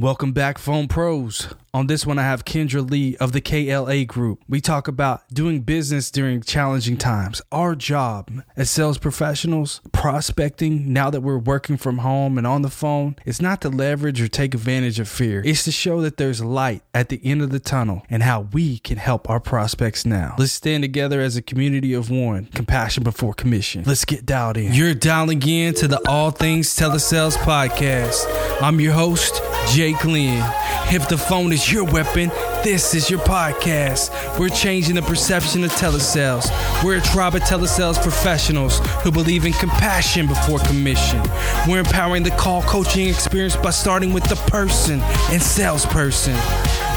Welcome 0.00 0.32
back, 0.32 0.56
Phone 0.56 0.88
Pros. 0.88 1.48
On 1.72 1.86
this 1.86 2.04
one, 2.04 2.18
I 2.18 2.24
have 2.24 2.44
Kendra 2.44 2.88
Lee 2.88 3.16
of 3.18 3.30
the 3.30 3.40
KLA 3.40 4.04
Group. 4.04 4.42
We 4.48 4.60
talk 4.60 4.88
about 4.88 5.22
doing 5.32 5.60
business 5.60 6.10
during 6.10 6.42
challenging 6.42 6.96
times, 6.96 7.40
our 7.52 7.76
job 7.76 8.42
as 8.56 8.68
sales 8.68 8.98
professionals, 8.98 9.80
prospecting 9.92 10.92
now 10.92 11.10
that 11.10 11.20
we're 11.20 11.38
working 11.38 11.76
from 11.76 11.98
home 11.98 12.38
and 12.38 12.46
on 12.46 12.62
the 12.62 12.70
phone. 12.70 13.14
It's 13.24 13.40
not 13.40 13.60
to 13.60 13.68
leverage 13.68 14.20
or 14.20 14.26
take 14.26 14.52
advantage 14.52 14.98
of 14.98 15.08
fear, 15.08 15.42
it's 15.44 15.62
to 15.62 15.70
show 15.70 16.00
that 16.00 16.16
there's 16.16 16.42
light 16.42 16.82
at 16.92 17.08
the 17.08 17.20
end 17.22 17.40
of 17.40 17.50
the 17.50 17.60
tunnel 17.60 18.02
and 18.10 18.24
how 18.24 18.48
we 18.52 18.80
can 18.80 18.98
help 18.98 19.30
our 19.30 19.38
prospects 19.38 20.04
now. 20.04 20.34
Let's 20.38 20.50
stand 20.50 20.82
together 20.82 21.20
as 21.20 21.36
a 21.36 21.42
community 21.42 21.94
of 21.94 22.10
one, 22.10 22.46
compassion 22.46 23.04
before 23.04 23.32
commission. 23.32 23.84
Let's 23.86 24.04
get 24.04 24.26
dialed 24.26 24.56
in. 24.56 24.74
You're 24.74 24.94
dialing 24.94 25.40
in 25.46 25.74
to 25.74 25.86
the 25.86 26.00
All 26.08 26.32
Things 26.32 26.68
Telesales 26.74 27.36
podcast. 27.36 28.26
I'm 28.60 28.80
your 28.80 28.92
host, 28.92 29.40
Jake 29.68 30.04
Lynn. 30.04 30.44
If 30.92 31.08
the 31.08 31.16
phone 31.16 31.52
is 31.52 31.59
your 31.68 31.82
weapon, 31.84 32.28
this 32.62 32.94
is 32.94 33.10
your 33.10 33.18
podcast. 33.20 34.10
We're 34.38 34.48
changing 34.50 34.94
the 34.94 35.02
perception 35.02 35.64
of 35.64 35.72
telesales. 35.72 36.48
We're 36.84 36.98
a 36.98 37.00
tribe 37.00 37.34
of 37.34 37.42
telesales 37.42 38.00
professionals 38.00 38.78
who 39.02 39.10
believe 39.10 39.44
in 39.44 39.52
compassion 39.54 40.28
before 40.28 40.60
commission. 40.60 41.20
We're 41.68 41.80
empowering 41.80 42.22
the 42.22 42.30
call 42.30 42.62
coaching 42.62 43.08
experience 43.08 43.56
by 43.56 43.70
starting 43.70 44.12
with 44.12 44.24
the 44.24 44.36
person 44.48 45.00
and 45.30 45.42
salesperson. 45.42 46.34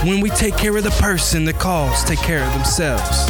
When 0.08 0.22
we 0.22 0.30
take 0.30 0.56
care 0.56 0.78
of 0.78 0.84
the 0.84 0.92
person, 1.02 1.46
the 1.46 1.54
calls 1.54 2.04
take 2.04 2.20
care 2.20 2.44
of 2.46 2.54
themselves. 2.54 3.28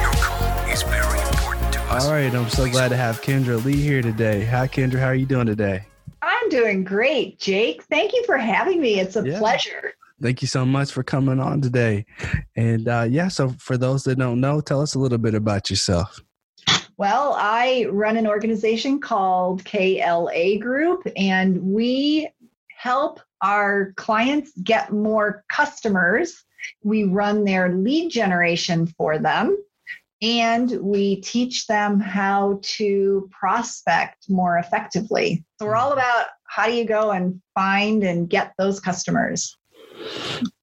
Your 0.00 0.10
call 0.14 0.68
is 0.72 0.82
very 0.82 1.20
important 1.20 1.72
to 1.74 1.80
us. 1.82 2.04
All 2.06 2.12
right, 2.12 2.34
I'm 2.34 2.48
so 2.48 2.68
glad 2.68 2.88
to 2.88 2.96
have 2.96 3.22
Kendra 3.22 3.64
Lee 3.64 3.76
here 3.80 4.02
today. 4.02 4.44
Hi, 4.46 4.66
Kendra. 4.66 4.98
How 4.98 5.06
are 5.06 5.14
you 5.14 5.26
doing 5.26 5.46
today? 5.46 5.84
I'm 6.20 6.48
doing 6.48 6.82
great, 6.82 7.38
Jake. 7.38 7.84
Thank 7.84 8.12
you 8.12 8.24
for 8.26 8.36
having 8.38 8.80
me. 8.80 8.98
It's 8.98 9.16
a 9.16 9.22
Yeah. 9.26 9.38
pleasure. 9.38 9.94
Thank 10.20 10.42
you 10.42 10.48
so 10.48 10.66
much 10.66 10.92
for 10.92 11.02
coming 11.02 11.38
on 11.38 11.60
today. 11.60 12.04
And 12.56 12.88
uh, 12.88 13.06
yeah, 13.08 13.28
so 13.28 13.50
for 13.58 13.76
those 13.76 14.02
that 14.04 14.18
don't 14.18 14.40
know, 14.40 14.60
tell 14.60 14.80
us 14.80 14.94
a 14.94 14.98
little 14.98 15.18
bit 15.18 15.34
about 15.34 15.70
yourself. 15.70 16.20
Well, 16.96 17.36
I 17.38 17.86
run 17.90 18.16
an 18.16 18.26
organization 18.26 19.00
called 19.00 19.64
KLA 19.64 20.58
Group, 20.58 21.06
and 21.16 21.62
we 21.62 22.28
help 22.76 23.20
our 23.40 23.92
clients 23.96 24.50
get 24.64 24.92
more 24.92 25.44
customers. 25.48 26.44
We 26.82 27.04
run 27.04 27.44
their 27.44 27.72
lead 27.72 28.10
generation 28.10 28.88
for 28.88 29.16
them, 29.18 29.56
and 30.20 30.70
we 30.80 31.20
teach 31.20 31.68
them 31.68 32.00
how 32.00 32.58
to 32.62 33.30
prospect 33.30 34.28
more 34.28 34.58
effectively. 34.58 35.44
So, 35.60 35.66
we're 35.66 35.76
all 35.76 35.92
about 35.92 36.26
how 36.48 36.66
do 36.66 36.72
you 36.72 36.84
go 36.84 37.12
and 37.12 37.40
find 37.54 38.02
and 38.02 38.28
get 38.28 38.54
those 38.58 38.80
customers. 38.80 39.57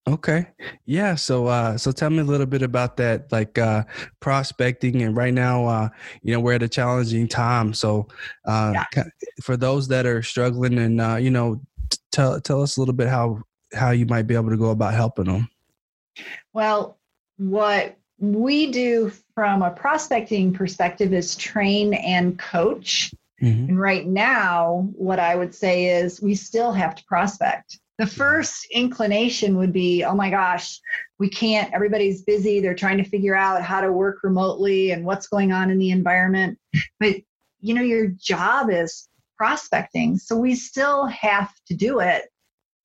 Okay. 0.08 0.48
Yeah. 0.86 1.16
So 1.16 1.48
uh 1.48 1.78
so 1.78 1.92
tell 1.92 2.10
me 2.12 2.20
a 2.20 2.24
little 2.24 2.46
bit 2.46 2.62
about 2.62 2.96
that, 2.98 3.32
like 3.32 3.58
uh 3.58 3.84
prospecting 4.20 5.02
and 5.02 5.18
right 5.18 5.34
now 5.34 5.66
uh 5.66 5.90
you 6.22 6.32
know 6.34 6.40
we're 6.40 6.54
at 6.54 6.64
a 6.64 6.70
challenging 6.70 7.28
time. 7.28 7.74
So 7.74 8.08
uh 8.46 8.74
Yeah. 8.96 9.04
for 9.42 9.58
those 9.58 9.88
that 9.88 10.06
are 10.06 10.22
struggling 10.22 10.78
and 10.78 11.02
uh 11.02 11.16
you 11.16 11.32
know 11.32 11.62
t- 11.90 11.98
tell 12.12 12.40
tell 12.40 12.62
us 12.62 12.78
a 12.78 12.82
little 12.82 12.94
bit 12.94 13.08
how 13.08 13.42
how 13.74 13.90
you 13.92 14.06
might 14.06 14.28
be 14.28 14.36
able 14.36 14.52
to 14.52 14.58
go 14.58 14.70
about 14.70 14.94
helping 14.94 15.26
them. 15.26 15.50
Well, 16.54 17.00
what 17.38 17.98
we 18.20 18.72
do 18.72 19.12
from 19.34 19.64
a 19.64 19.72
prospecting 19.72 20.54
perspective 20.54 21.14
is 21.14 21.36
train 21.36 21.94
and 21.96 22.38
coach. 22.40 23.14
Mhm. 23.42 23.70
And 23.70 23.80
right 23.80 24.06
now, 24.08 24.88
what 24.96 25.20
I 25.20 25.36
would 25.36 25.54
say 25.54 25.86
is 25.88 26.22
we 26.22 26.36
still 26.36 26.72
have 26.72 26.96
to 26.96 27.04
prospect. 27.06 27.80
The 27.98 28.08
first 28.08 28.68
inclination 28.74 29.58
would 29.58 29.72
be, 29.72 30.04
oh 30.04 30.16
my 30.16 30.30
gosh, 30.30 30.80
we 31.18 31.30
can't, 31.30 31.74
everybody's 31.74 32.24
busy. 32.24 32.60
They're 32.60 32.76
trying 32.76 32.98
to 32.98 33.10
figure 33.10 33.36
out 33.36 33.62
how 33.62 33.80
to 33.80 33.92
work 33.92 34.20
remotely 34.24 34.92
and 34.92 35.06
what's 35.06 35.28
going 35.28 35.54
on 35.54 35.70
in 35.70 35.80
the 35.80 35.92
environment. 35.92 36.60
But, 37.00 37.16
you 37.62 37.74
know, 37.74 37.82
your 37.82 38.08
job 38.08 38.70
is 38.70 39.08
prospecting. 39.38 40.18
So 40.18 40.36
we 40.36 40.56
still 40.56 41.06
have 41.06 41.54
to 41.68 41.74
do 41.74 42.00
it. 42.00 42.26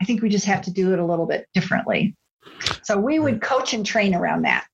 I 0.01 0.05
think 0.05 0.23
we 0.23 0.29
just 0.29 0.47
have 0.47 0.63
to 0.63 0.71
do 0.71 0.93
it 0.93 0.99
a 0.99 1.05
little 1.05 1.27
bit 1.27 1.47
differently. 1.55 2.17
So 2.83 2.97
we 2.97 3.19
would 3.19 3.43
coach 3.43 3.75
and 3.75 3.85
train 3.85 4.15
around 4.15 4.43
that. 4.43 4.67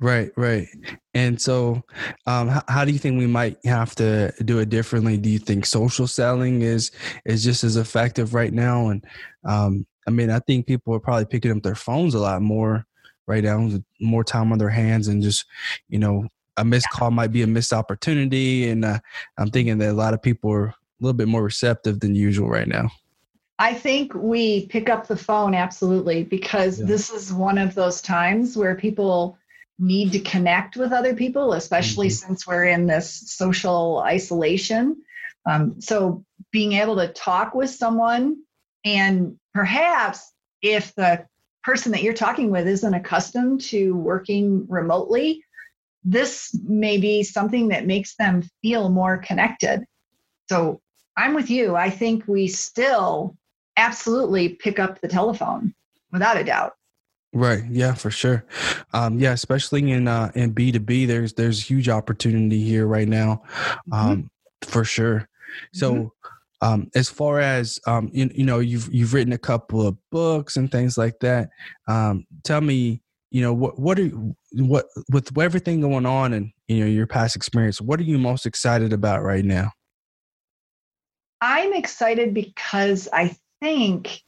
Right, 0.00 0.30
right. 0.36 0.68
And 1.14 1.40
so, 1.40 1.82
um, 2.26 2.48
how, 2.48 2.62
how 2.68 2.84
do 2.84 2.92
you 2.92 2.98
think 2.98 3.18
we 3.18 3.26
might 3.26 3.56
have 3.64 3.94
to 3.96 4.32
do 4.44 4.58
it 4.60 4.68
differently? 4.68 5.16
Do 5.16 5.28
you 5.28 5.38
think 5.38 5.66
social 5.66 6.06
selling 6.06 6.62
is 6.62 6.92
is 7.24 7.42
just 7.42 7.64
as 7.64 7.76
effective 7.76 8.34
right 8.34 8.52
now? 8.52 8.88
And 8.88 9.04
um, 9.44 9.86
I 10.06 10.10
mean, 10.10 10.30
I 10.30 10.38
think 10.40 10.66
people 10.66 10.94
are 10.94 11.00
probably 11.00 11.24
picking 11.24 11.50
up 11.50 11.62
their 11.62 11.74
phones 11.74 12.14
a 12.14 12.20
lot 12.20 12.42
more 12.42 12.86
right 13.26 13.42
now, 13.44 13.60
with 13.64 13.84
more 14.00 14.24
time 14.24 14.52
on 14.52 14.58
their 14.58 14.68
hands, 14.70 15.08
and 15.08 15.22
just 15.22 15.46
you 15.88 15.98
know, 15.98 16.28
a 16.56 16.64
missed 16.64 16.90
call 16.90 17.10
might 17.10 17.32
be 17.32 17.42
a 17.42 17.46
missed 17.46 17.72
opportunity. 17.72 18.68
And 18.68 18.84
uh, 18.84 19.00
I'm 19.36 19.50
thinking 19.50 19.78
that 19.78 19.90
a 19.90 19.92
lot 19.92 20.14
of 20.14 20.22
people 20.22 20.52
are 20.52 20.66
a 20.68 20.74
little 21.00 21.16
bit 21.16 21.28
more 21.28 21.42
receptive 21.42 22.00
than 22.00 22.14
usual 22.14 22.48
right 22.48 22.68
now. 22.68 22.88
I 23.58 23.74
think 23.74 24.14
we 24.14 24.66
pick 24.66 24.88
up 24.88 25.06
the 25.06 25.16
phone 25.16 25.54
absolutely 25.54 26.22
because 26.24 26.78
Yeah. 26.78 26.86
this 26.86 27.10
is 27.10 27.32
one 27.32 27.58
of 27.58 27.74
those 27.74 28.00
times 28.00 28.56
where 28.56 28.74
people 28.76 29.36
need 29.80 30.12
to 30.12 30.20
connect 30.20 30.76
with 30.76 30.92
other 30.92 31.14
people, 31.14 31.52
especially 31.52 32.08
Mhm. 32.08 32.12
since 32.12 32.46
we're 32.46 32.64
in 32.64 32.86
this 32.86 33.10
social 33.10 33.98
isolation. 34.04 34.96
Um, 35.46 35.80
so 35.80 36.24
being 36.52 36.72
able 36.74 36.96
to 36.96 37.08
talk 37.08 37.54
with 37.54 37.70
someone 37.70 38.38
and 38.84 39.38
perhaps 39.54 40.32
if 40.62 40.94
the 40.94 41.26
person 41.64 41.92
that 41.92 42.02
you're 42.02 42.14
talking 42.14 42.50
with 42.50 42.66
isn't 42.66 42.94
accustomed 42.94 43.60
to 43.60 43.94
working 43.96 44.66
remotely, 44.68 45.44
this 46.04 46.58
may 46.64 46.98
be 46.98 47.22
something 47.22 47.68
that 47.68 47.86
makes 47.86 48.16
them 48.16 48.42
feel 48.62 48.88
more 48.88 49.18
connected. 49.18 49.84
So 50.48 50.80
I'm 51.16 51.34
with 51.34 51.50
you. 51.50 51.76
I 51.76 51.90
think 51.90 52.26
we 52.26 52.48
still 52.48 53.36
absolutely 53.78 54.50
pick 54.50 54.78
up 54.78 55.00
the 55.00 55.08
telephone 55.08 55.72
without 56.12 56.36
a 56.36 56.44
doubt. 56.44 56.74
Right. 57.32 57.64
Yeah, 57.70 57.94
for 57.94 58.10
sure. 58.10 58.44
Um, 58.92 59.18
yeah, 59.18 59.32
especially 59.32 59.90
in 59.90 60.08
uh, 60.08 60.30
in 60.34 60.50
B 60.50 60.72
two 60.72 60.80
B, 60.80 61.06
there's 61.06 61.34
there's 61.34 61.62
huge 61.62 61.88
opportunity 61.88 62.62
here 62.62 62.86
right 62.86 63.08
now, 63.08 63.42
um, 63.92 64.30
for 64.62 64.84
sure. 64.84 65.28
So, 65.72 66.12
um, 66.62 66.90
as 66.94 67.08
far 67.08 67.40
as 67.40 67.78
um, 67.86 68.10
you, 68.12 68.30
you 68.34 68.44
know, 68.44 68.60
you've 68.60 68.92
you've 68.92 69.12
written 69.12 69.34
a 69.34 69.38
couple 69.38 69.86
of 69.86 69.96
books 70.10 70.56
and 70.56 70.72
things 70.72 70.96
like 70.96 71.18
that. 71.20 71.50
Um, 71.86 72.26
tell 72.44 72.62
me, 72.62 73.02
you 73.30 73.42
know, 73.42 73.52
what 73.52 73.78
what 73.78 73.98
are 74.00 74.10
what 74.54 74.86
with 75.10 75.36
everything 75.38 75.82
going 75.82 76.06
on 76.06 76.32
and 76.32 76.50
you 76.66 76.80
know 76.80 76.86
your 76.86 77.06
past 77.06 77.36
experience, 77.36 77.78
what 77.78 78.00
are 78.00 78.04
you 78.04 78.18
most 78.18 78.46
excited 78.46 78.94
about 78.94 79.22
right 79.22 79.44
now? 79.44 79.70
I'm 81.42 81.74
excited 81.74 82.32
because 82.32 83.06
I 83.12 83.36
think 83.60 84.22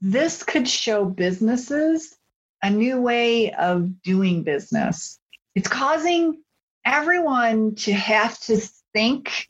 this 0.00 0.42
could 0.42 0.68
show 0.68 1.04
businesses 1.04 2.16
a 2.62 2.70
new 2.70 3.00
way 3.00 3.52
of 3.52 4.02
doing 4.02 4.42
business. 4.42 5.18
It's 5.54 5.68
causing 5.68 6.42
everyone 6.84 7.74
to 7.76 7.92
have 7.92 8.38
to 8.40 8.56
think 8.92 9.48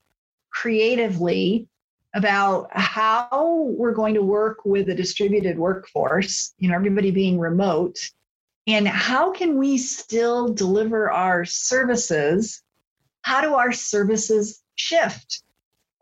creatively 0.51 1.69
about 2.15 2.69
how 2.73 3.67
we're 3.77 3.93
going 3.93 4.15
to 4.15 4.23
work 4.23 4.65
with 4.65 4.89
a 4.89 4.95
distributed 4.95 5.59
workforce, 5.59 6.55
you 6.59 6.69
know, 6.69 6.75
everybody 6.75 7.11
being 7.11 7.39
remote, 7.39 7.99
and 8.67 8.87
how 8.87 9.33
can 9.33 9.57
we 9.57 9.79
still 9.79 10.53
deliver 10.53 11.11
our 11.11 11.45
services? 11.45 12.63
How 13.23 13.41
do 13.41 13.55
our 13.55 13.73
services 13.73 14.63
shift? 14.75 15.43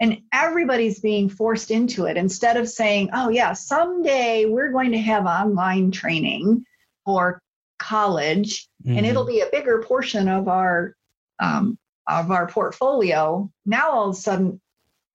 And 0.01 0.21
everybody's 0.33 1.01
being 1.01 1.29
forced 1.29 1.71
into 1.71 2.05
it 2.05 2.17
instead 2.17 2.57
of 2.57 2.69
saying 2.69 3.09
oh 3.13 3.29
yeah 3.29 3.53
someday 3.53 4.45
we're 4.45 4.73
going 4.73 4.93
to 4.93 4.99
have 4.99 5.27
online 5.27 5.91
training 5.91 6.65
for 7.05 7.41
college 7.79 8.69
and 8.87 9.05
it'll 9.05 9.27
be 9.27 9.41
a 9.41 9.49
bigger 9.51 9.83
portion 9.83 10.29
of 10.29 10.49
our 10.49 10.95
um, 11.41 11.79
of 12.09 12.31
our 12.31 12.47
portfolio. 12.47 13.51
Now 13.65 13.91
all 13.91 14.11
of 14.11 14.17
a 14.17 14.19
sudden 14.19 14.61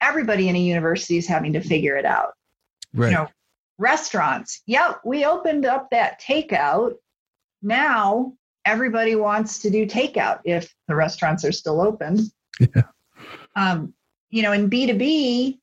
everybody 0.01 0.50
in 0.50 0.55
a 0.55 0.59
university 0.59 1.17
is 1.17 1.27
having 1.27 1.53
to 1.53 1.61
figure 1.61 1.95
it 1.95 2.05
out. 2.05 2.33
Right. 2.94 3.11
you 3.11 3.15
know 3.15 3.27
restaurants. 3.77 4.61
Yep 4.67 5.01
we 5.05 5.25
opened 5.25 5.65
up 5.65 5.89
that 5.91 6.21
takeout. 6.21 6.95
Now 7.61 8.33
everybody 8.65 9.15
wants 9.15 9.59
to 9.59 9.69
do 9.69 9.85
takeout 9.85 10.41
if 10.44 10.73
the 10.88 10.95
restaurants 10.95 11.45
are 11.45 11.51
still 11.51 11.81
open. 11.81 12.31
Yeah. 12.59 12.83
um, 13.55 13.94
you 14.31 14.41
know 14.41 14.51
in 14.51 14.69
b2b 14.69 15.59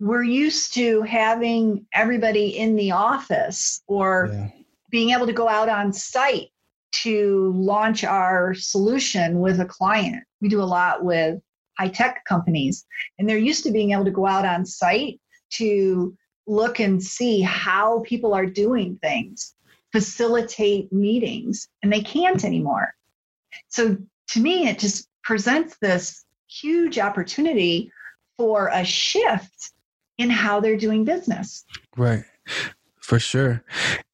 we're 0.00 0.22
used 0.22 0.74
to 0.74 1.02
having 1.02 1.86
everybody 1.92 2.58
in 2.58 2.76
the 2.76 2.90
office 2.90 3.82
or 3.86 4.30
yeah. 4.32 4.48
being 4.90 5.10
able 5.10 5.26
to 5.26 5.32
go 5.32 5.48
out 5.48 5.68
on 5.68 5.92
site 5.92 6.50
to 6.92 7.52
launch 7.56 8.04
our 8.04 8.54
solution 8.54 9.40
with 9.40 9.60
a 9.60 9.64
client. 9.64 10.22
We 10.40 10.48
do 10.48 10.60
a 10.60 10.64
lot 10.64 11.04
with 11.04 11.40
high 11.78 11.88
tech 11.88 12.24
companies, 12.24 12.86
and 13.18 13.28
they're 13.28 13.38
used 13.38 13.64
to 13.64 13.72
being 13.72 13.92
able 13.92 14.04
to 14.04 14.10
go 14.10 14.26
out 14.26 14.44
on 14.44 14.64
site 14.66 15.20
to 15.54 16.16
look 16.46 16.80
and 16.80 17.02
see 17.02 17.40
how 17.40 18.00
people 18.00 18.34
are 18.34 18.46
doing 18.46 18.98
things, 19.02 19.54
facilitate 19.92 20.92
meetings, 20.92 21.68
and 21.82 21.92
they 21.92 22.02
can't 22.02 22.44
anymore. 22.44 22.92
So 23.68 23.96
to 24.28 24.40
me, 24.40 24.68
it 24.68 24.78
just 24.78 25.08
presents 25.22 25.76
this 25.78 26.24
huge 26.46 26.98
opportunity 26.98 27.90
for 28.36 28.68
a 28.72 28.84
shift 28.84 29.72
in 30.18 30.30
how 30.30 30.60
they're 30.60 30.76
doing 30.76 31.04
business. 31.04 31.64
Right. 31.96 32.24
For 33.00 33.18
sure. 33.18 33.62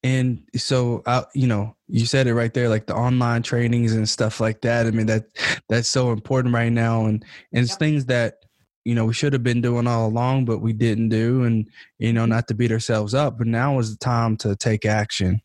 And 0.02 0.42
so 0.56 1.02
uh, 1.06 1.24
you 1.34 1.46
know, 1.46 1.76
you 1.86 2.06
said 2.06 2.26
it 2.26 2.34
right 2.34 2.52
there 2.52 2.68
like 2.68 2.86
the 2.86 2.94
online 2.94 3.42
trainings 3.42 3.92
and 3.92 4.08
stuff 4.08 4.40
like 4.40 4.62
that. 4.62 4.86
I 4.86 4.90
mean 4.90 5.06
that 5.06 5.26
that's 5.68 5.88
so 5.88 6.12
important 6.12 6.54
right 6.54 6.72
now 6.72 7.06
and 7.06 7.24
and 7.52 7.62
it's 7.62 7.72
yep. 7.72 7.78
things 7.78 8.06
that 8.06 8.40
you 8.84 8.94
know 8.94 9.04
we 9.04 9.14
should 9.14 9.32
have 9.32 9.42
been 9.42 9.60
doing 9.60 9.86
all 9.86 10.06
along 10.06 10.44
but 10.44 10.58
we 10.58 10.72
didn't 10.72 11.08
do 11.08 11.44
and 11.44 11.68
you 11.98 12.12
know 12.12 12.26
not 12.26 12.48
to 12.48 12.54
beat 12.54 12.72
ourselves 12.72 13.14
up 13.14 13.38
but 13.38 13.46
now 13.46 13.78
is 13.78 13.92
the 13.92 13.98
time 13.98 14.36
to 14.36 14.56
take 14.56 14.86
action 14.86 15.40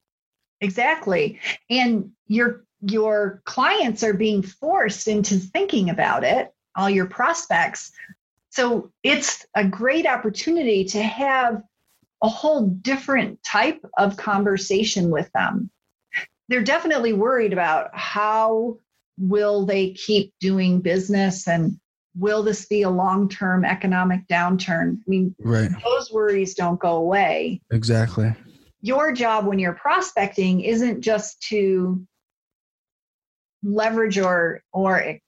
exactly 0.61 1.39
and 1.69 2.09
your 2.27 2.63
your 2.81 3.41
clients 3.45 4.03
are 4.03 4.13
being 4.13 4.41
forced 4.41 5.07
into 5.07 5.37
thinking 5.37 5.89
about 5.89 6.23
it 6.23 6.53
all 6.75 6.89
your 6.89 7.05
prospects 7.05 7.91
so 8.55 8.89
it's 9.03 9.45
a 9.53 9.65
great 9.65 10.07
opportunity 10.07 10.85
to 10.85 11.03
have 11.03 11.61
a 12.23 12.29
whole 12.29 12.67
different 12.67 13.43
type 13.43 13.81
of 13.97 14.15
conversation 14.15 15.09
with 15.09 15.29
them. 15.33 15.69
They're 16.47 16.63
definitely 16.63 17.11
worried 17.11 17.51
about 17.51 17.89
how 17.93 18.77
will 19.17 19.65
they 19.65 19.91
keep 19.91 20.33
doing 20.39 20.79
business 20.79 21.49
and 21.49 21.77
will 22.17 22.43
this 22.43 22.65
be 22.65 22.83
a 22.83 22.89
long-term 22.89 23.65
economic 23.65 24.25
downturn? 24.31 24.99
I 24.99 25.03
mean, 25.05 25.35
right. 25.39 25.69
those 25.83 26.09
worries 26.13 26.55
don't 26.55 26.79
go 26.79 26.95
away. 26.95 27.61
Exactly. 27.71 28.33
Your 28.79 29.11
job 29.11 29.47
when 29.47 29.59
you're 29.59 29.73
prospecting 29.73 30.61
isn't 30.61 31.01
just 31.01 31.41
to 31.49 32.07
leverage 33.63 34.17
or 34.17 34.63
or 34.71 35.19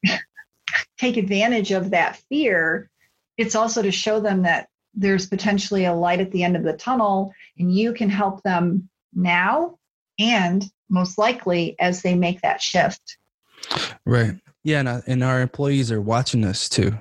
take 0.97 1.17
advantage 1.17 1.71
of 1.71 1.89
that 1.89 2.21
fear 2.29 2.89
it's 3.37 3.55
also 3.55 3.81
to 3.81 3.91
show 3.91 4.19
them 4.19 4.43
that 4.43 4.67
there's 4.93 5.27
potentially 5.27 5.85
a 5.85 5.93
light 5.93 6.19
at 6.19 6.31
the 6.31 6.43
end 6.43 6.57
of 6.57 6.63
the 6.63 6.73
tunnel 6.73 7.31
and 7.57 7.73
you 7.73 7.93
can 7.93 8.09
help 8.09 8.41
them 8.43 8.89
now 9.13 9.77
and 10.19 10.65
most 10.89 11.17
likely 11.17 11.75
as 11.79 12.01
they 12.01 12.15
make 12.15 12.41
that 12.41 12.61
shift. 12.61 13.17
Right. 14.05 14.35
Yeah 14.63 14.79
and, 14.79 14.87
uh, 14.87 15.01
and 15.07 15.23
our 15.23 15.41
employees 15.41 15.91
are 15.91 16.01
watching 16.01 16.43
us 16.43 16.67
too 16.67 16.97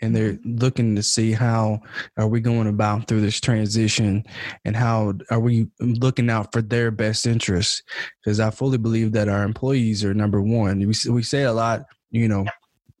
and 0.00 0.14
they're 0.14 0.38
looking 0.44 0.94
to 0.96 1.02
see 1.02 1.32
how 1.32 1.80
are 2.16 2.28
we 2.28 2.40
going 2.40 2.68
about 2.68 3.08
through 3.08 3.22
this 3.22 3.40
transition 3.40 4.24
and 4.64 4.76
how 4.76 5.14
are 5.30 5.40
we 5.40 5.68
looking 5.80 6.30
out 6.30 6.52
for 6.52 6.60
their 6.60 6.90
best 6.90 7.26
interests. 7.26 7.82
Because 8.22 8.40
i 8.40 8.50
fully 8.50 8.78
believe 8.78 9.12
that 9.12 9.28
our 9.28 9.42
employees 9.42 10.04
are 10.04 10.14
number 10.14 10.42
one. 10.42 10.78
We, 10.78 11.10
we 11.10 11.22
say 11.22 11.44
a 11.44 11.52
lot 11.52 11.86
you 12.10 12.28
know 12.28 12.46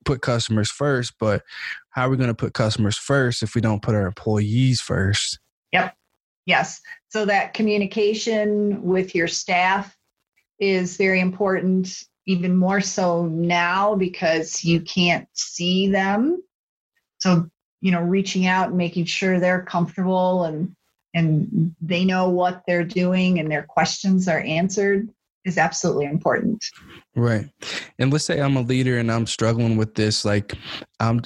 put 0.08 0.22
customers 0.22 0.70
first, 0.70 1.12
but 1.20 1.42
how 1.98 2.06
are 2.06 2.10
we 2.10 2.16
going 2.16 2.28
to 2.28 2.34
put 2.34 2.54
customers 2.54 2.96
first 2.96 3.42
if 3.42 3.56
we 3.56 3.60
don't 3.60 3.82
put 3.82 3.96
our 3.96 4.06
employees 4.06 4.80
first? 4.80 5.40
Yep. 5.72 5.96
Yes. 6.46 6.80
So 7.08 7.24
that 7.24 7.54
communication 7.54 8.84
with 8.84 9.16
your 9.16 9.26
staff 9.26 9.96
is 10.60 10.96
very 10.96 11.18
important, 11.18 12.04
even 12.24 12.56
more 12.56 12.80
so 12.80 13.26
now 13.26 13.96
because 13.96 14.64
you 14.64 14.80
can't 14.80 15.26
see 15.32 15.88
them. 15.88 16.40
So, 17.18 17.50
you 17.80 17.90
know, 17.90 18.02
reaching 18.02 18.46
out 18.46 18.68
and 18.68 18.78
making 18.78 19.06
sure 19.06 19.40
they're 19.40 19.62
comfortable 19.62 20.44
and 20.44 20.76
and 21.14 21.74
they 21.80 22.04
know 22.04 22.28
what 22.28 22.62
they're 22.68 22.84
doing 22.84 23.40
and 23.40 23.50
their 23.50 23.64
questions 23.64 24.28
are 24.28 24.40
answered 24.42 25.08
is 25.44 25.58
absolutely 25.58 26.04
important. 26.04 26.64
Right. 27.18 27.46
And 27.98 28.12
let's 28.12 28.24
say 28.24 28.40
I'm 28.40 28.56
a 28.56 28.60
leader 28.60 28.98
and 28.98 29.10
I'm 29.10 29.26
struggling 29.26 29.76
with 29.76 29.96
this 29.96 30.24
like 30.24 30.54
I'm 31.00 31.20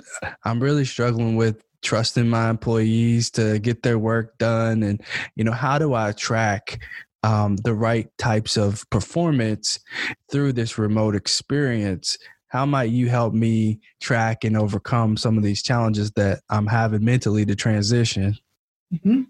I'm 0.44 0.58
really 0.58 0.86
struggling 0.86 1.36
with 1.36 1.62
trusting 1.82 2.26
my 2.26 2.48
employees 2.48 3.30
to 3.32 3.58
get 3.58 3.82
their 3.82 3.98
work 3.98 4.38
done 4.38 4.82
and 4.82 5.02
you 5.36 5.44
know 5.44 5.52
how 5.52 5.78
do 5.78 5.92
I 5.92 6.12
track 6.12 6.78
um, 7.24 7.56
the 7.56 7.74
right 7.74 8.08
types 8.16 8.56
of 8.56 8.88
performance 8.88 9.80
through 10.30 10.54
this 10.54 10.78
remote 10.78 11.14
experience 11.14 12.16
how 12.48 12.64
might 12.64 12.90
you 12.90 13.10
help 13.10 13.34
me 13.34 13.78
track 14.00 14.44
and 14.44 14.56
overcome 14.56 15.18
some 15.18 15.36
of 15.36 15.42
these 15.42 15.62
challenges 15.62 16.10
that 16.12 16.40
i'm 16.50 16.66
having 16.66 17.04
mentally 17.04 17.46
to 17.46 17.54
transition 17.54 18.36
mm-hmm. 18.92 19.22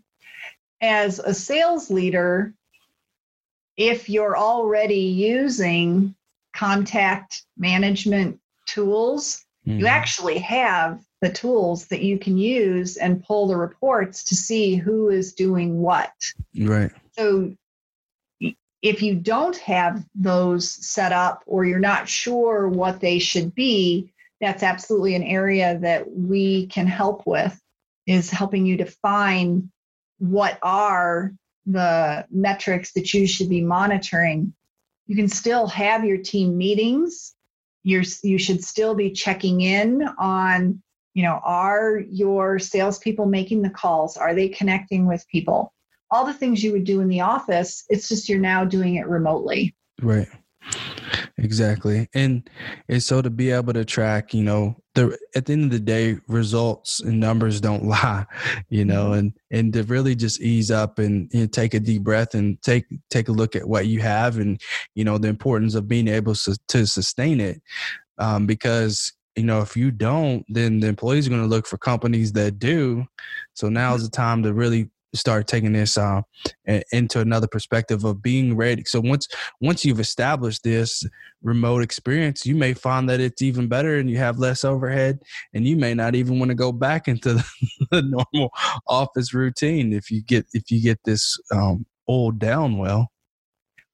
as 0.80 1.18
a 1.18 1.34
sales 1.34 1.90
leader 1.90 2.54
if 3.76 4.08
you're 4.08 4.36
already 4.36 4.94
using 4.94 6.14
contact 6.62 7.42
management 7.56 8.38
tools, 8.66 9.44
mm-hmm. 9.66 9.80
you 9.80 9.86
actually 9.86 10.38
have 10.38 11.02
the 11.20 11.28
tools 11.28 11.86
that 11.86 12.02
you 12.02 12.20
can 12.20 12.38
use 12.38 12.96
and 12.96 13.24
pull 13.24 13.48
the 13.48 13.56
reports 13.56 14.22
to 14.22 14.36
see 14.36 14.76
who 14.76 15.08
is 15.08 15.32
doing 15.32 15.80
what. 15.80 16.12
Right. 16.56 16.92
So 17.18 17.56
if 18.80 19.02
you 19.02 19.16
don't 19.16 19.56
have 19.56 20.04
those 20.14 20.70
set 20.70 21.10
up 21.10 21.42
or 21.46 21.64
you're 21.64 21.80
not 21.80 22.08
sure 22.08 22.68
what 22.68 23.00
they 23.00 23.18
should 23.18 23.56
be, 23.56 24.12
that's 24.40 24.62
absolutely 24.62 25.16
an 25.16 25.24
area 25.24 25.80
that 25.80 26.08
we 26.08 26.66
can 26.68 26.86
help 26.86 27.26
with 27.26 27.60
is 28.06 28.30
helping 28.30 28.66
you 28.66 28.76
define 28.76 29.68
what 30.18 30.60
are 30.62 31.32
the 31.66 32.24
metrics 32.30 32.92
that 32.92 33.12
you 33.12 33.26
should 33.26 33.48
be 33.48 33.62
monitoring. 33.62 34.52
You 35.06 35.16
can 35.16 35.28
still 35.28 35.66
have 35.68 36.04
your 36.04 36.18
team 36.18 36.56
meetings. 36.56 37.34
You're, 37.82 38.04
you 38.22 38.38
should 38.38 38.62
still 38.62 38.94
be 38.94 39.10
checking 39.10 39.60
in 39.60 40.06
on, 40.18 40.82
you 41.14 41.22
know, 41.22 41.40
are 41.42 41.98
your 42.10 42.58
salespeople 42.58 43.26
making 43.26 43.62
the 43.62 43.70
calls? 43.70 44.16
Are 44.16 44.34
they 44.34 44.48
connecting 44.48 45.06
with 45.06 45.26
people? 45.28 45.72
All 46.10 46.24
the 46.24 46.34
things 46.34 46.62
you 46.62 46.72
would 46.72 46.84
do 46.84 47.00
in 47.00 47.08
the 47.08 47.22
office, 47.22 47.84
it's 47.88 48.08
just 48.08 48.28
you're 48.28 48.38
now 48.38 48.64
doing 48.64 48.96
it 48.96 49.08
remotely. 49.08 49.74
Right. 50.00 50.28
Exactly. 51.42 52.08
And 52.14 52.48
and 52.88 53.02
so 53.02 53.20
to 53.20 53.28
be 53.28 53.50
able 53.50 53.72
to 53.72 53.84
track, 53.84 54.32
you 54.32 54.44
know, 54.44 54.76
the 54.94 55.18
at 55.34 55.46
the 55.46 55.52
end 55.52 55.64
of 55.64 55.70
the 55.70 55.80
day, 55.80 56.18
results 56.28 57.00
and 57.00 57.18
numbers 57.18 57.60
don't 57.60 57.84
lie, 57.88 58.26
you 58.68 58.84
know, 58.84 59.06
mm-hmm. 59.06 59.18
and 59.18 59.32
and 59.50 59.72
to 59.72 59.82
really 59.82 60.14
just 60.14 60.40
ease 60.40 60.70
up 60.70 61.00
and, 61.00 61.28
and 61.34 61.52
take 61.52 61.74
a 61.74 61.80
deep 61.80 62.02
breath 62.02 62.34
and 62.34 62.62
take 62.62 62.86
take 63.10 63.28
a 63.28 63.32
look 63.32 63.56
at 63.56 63.68
what 63.68 63.86
you 63.86 64.00
have 64.00 64.38
and 64.38 64.60
you 64.94 65.04
know 65.04 65.18
the 65.18 65.28
importance 65.28 65.74
of 65.74 65.88
being 65.88 66.06
able 66.06 66.34
to, 66.34 66.56
to 66.68 66.86
sustain 66.86 67.40
it, 67.40 67.60
um, 68.18 68.46
because 68.46 69.12
you 69.34 69.42
know 69.42 69.60
if 69.60 69.76
you 69.76 69.90
don't, 69.90 70.44
then 70.48 70.78
the 70.78 70.86
employees 70.86 71.26
are 71.26 71.30
going 71.30 71.42
to 71.42 71.48
look 71.48 71.66
for 71.66 71.76
companies 71.76 72.32
that 72.34 72.60
do. 72.60 73.04
So 73.54 73.68
now 73.68 73.94
is 73.94 74.04
the 74.04 74.10
time 74.10 74.44
to 74.44 74.52
really 74.52 74.90
start 75.14 75.46
taking 75.46 75.72
this 75.72 75.96
uh, 75.98 76.22
into 76.92 77.20
another 77.20 77.46
perspective 77.46 78.04
of 78.04 78.22
being 78.22 78.56
ready. 78.56 78.84
So 78.86 79.00
once 79.00 79.28
once 79.60 79.84
you've 79.84 80.00
established 80.00 80.62
this 80.62 81.04
remote 81.42 81.82
experience, 81.82 82.46
you 82.46 82.54
may 82.54 82.74
find 82.74 83.08
that 83.08 83.20
it's 83.20 83.42
even 83.42 83.68
better 83.68 83.98
and 83.98 84.10
you 84.10 84.18
have 84.18 84.38
less 84.38 84.64
overhead, 84.64 85.20
and 85.54 85.66
you 85.66 85.76
may 85.76 85.94
not 85.94 86.14
even 86.14 86.38
want 86.38 86.50
to 86.50 86.54
go 86.54 86.72
back 86.72 87.08
into 87.08 87.34
the, 87.34 87.44
the 87.90 88.02
normal 88.02 88.50
office 88.86 89.34
routine 89.34 89.92
if 89.92 90.10
you 90.10 90.22
get 90.22 90.46
if 90.52 90.70
you 90.70 90.82
get 90.82 90.98
this 91.04 91.38
um, 91.52 91.86
old 92.08 92.38
down 92.38 92.78
well. 92.78 93.10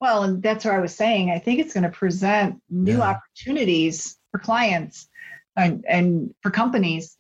Well, 0.01 0.23
and 0.23 0.43
that's 0.43 0.65
what 0.65 0.75
I 0.75 0.81
was 0.81 0.95
saying. 0.95 1.31
I 1.31 1.41
think 1.41 1.59
it's 1.59 1.75
going 1.75 1.83
to 1.83 1.91
present 1.91 2.61
new 2.71 2.99
yeah. 2.99 3.17
opportunities 3.17 4.17
for 4.31 4.39
clients 4.39 5.09
and, 5.57 5.85
and 5.89 6.33
for 6.41 6.53
companies 6.53 7.19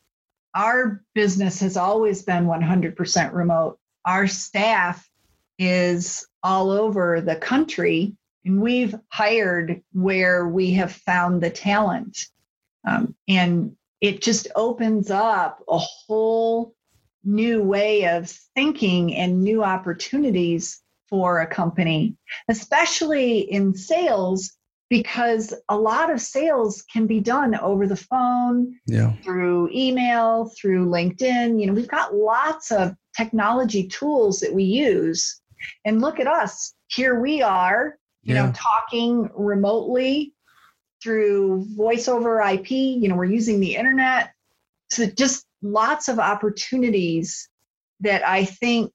our 0.55 1.03
business 1.15 1.61
has 1.61 1.77
always 1.77 2.23
been 2.23 2.47
100% 2.47 3.33
remote 3.33 3.78
our 4.05 4.27
staff 4.27 5.09
is 5.59 6.27
all 6.43 6.71
over 6.71 7.21
the 7.21 7.37
country 7.37 8.17
and 8.45 8.63
we've 8.63 8.95
hired 9.09 9.83
where 9.93 10.47
we 10.49 10.71
have 10.73 10.93
found 10.93 11.43
the 11.43 11.51
talent 11.51 12.17
um, 12.87 13.15
and 13.27 13.77
it 14.01 14.23
just 14.23 14.47
opens 14.55 15.11
up 15.11 15.63
a 15.69 15.79
whole 15.79 16.75
new 17.25 17.63
way 17.63 18.07
of 18.07 18.31
thinking 18.55 19.15
and 19.15 19.43
new 19.43 19.65
opportunities 19.65 20.81
for 21.09 21.41
a 21.41 21.47
company 21.47 22.17
especially 22.49 23.41
in 23.41 23.75
sales 23.75 24.53
because 24.89 25.53
a 25.69 25.77
lot 25.77 26.11
of 26.11 26.21
sales 26.21 26.83
can 26.91 27.07
be 27.07 27.21
done 27.21 27.55
over 27.57 27.87
the 27.87 27.97
phone 27.97 28.75
yeah. 28.87 29.13
through 29.23 29.69
email 29.73 30.51
through 30.57 30.87
linkedin 30.87 31.61
you 31.61 31.67
know 31.67 31.73
we've 31.73 31.89
got 31.89 32.15
lots 32.15 32.71
of 32.71 32.95
technology 33.19 33.89
tools 33.89 34.41
that 34.41 34.55
we 34.55 34.65
use. 34.65 35.41
And 35.85 36.01
look 36.01 36.21
at 36.21 36.27
us. 36.27 36.75
Here 36.87 37.21
we 37.21 37.43
are, 37.43 37.99
you 38.23 38.35
yeah. 38.35 38.47
know, 38.47 38.53
talking 38.55 39.29
remotely 39.35 40.33
through 41.03 41.67
voice 41.77 42.09
over 42.09 42.41
IP. 42.41 42.71
You 42.71 43.09
know, 43.09 43.17
we're 43.17 43.25
using 43.25 43.61
the 43.61 43.75
internet. 43.75 44.33
So 44.91 45.07
just 45.07 45.47
lots 45.63 46.09
of 46.09 46.19
opportunities 46.19 47.49
that 48.01 48.27
I 48.27 48.45
think 48.45 48.93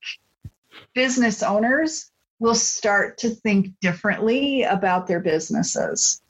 business 0.94 1.42
owners 1.42 2.10
will 2.40 2.54
start 2.54 3.18
to 3.18 3.30
think 3.30 3.68
differently 3.80 4.62
about 4.62 5.06
their 5.06 5.20
businesses. 5.20 6.20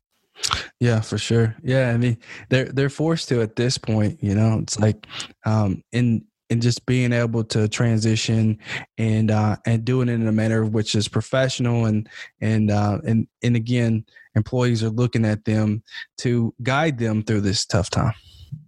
Yeah, 0.81 1.01
for 1.01 1.17
sure. 1.17 1.55
Yeah, 1.63 1.91
I 1.91 1.97
mean, 1.97 2.19
they're 2.51 2.65
they're 2.65 2.91
forced 2.91 3.29
to 3.29 3.41
at 3.41 3.55
this 3.55 3.79
point. 3.79 4.23
You 4.23 4.35
know, 4.35 4.59
it's 4.59 4.79
like, 4.79 5.07
um, 5.47 5.83
in 5.93 6.25
and 6.51 6.61
just 6.61 6.85
being 6.87 7.13
able 7.13 7.43
to 7.45 7.69
transition 7.69 8.59
and 8.99 9.31
uh, 9.31 9.57
and 9.67 9.85
doing 9.85 10.09
it 10.09 10.15
in 10.15 10.27
a 10.27 10.33
manner 10.33 10.65
which 10.65 10.95
is 10.95 11.09
professional 11.09 11.87
and 11.87 12.09
and 12.41 12.71
uh, 12.71 12.99
and 13.07 13.27
and 13.43 13.57
again, 13.57 14.05
employees 14.35 14.83
are 14.83 14.91
looking 14.91 15.25
at 15.25 15.45
them 15.45 15.83
to 16.19 16.55
guide 16.63 16.99
them 16.99 17.23
through 17.23 17.41
this 17.41 17.65
tough 17.65 17.91
time. 17.91 18.15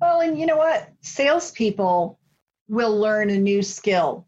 Well, 0.01 0.21
and 0.21 0.39
you 0.39 0.47
know 0.47 0.57
what, 0.57 0.91
salespeople 1.03 2.19
will 2.69 2.99
learn 2.99 3.31
a 3.31 3.39
new 3.39 3.63
skill. 3.63 4.27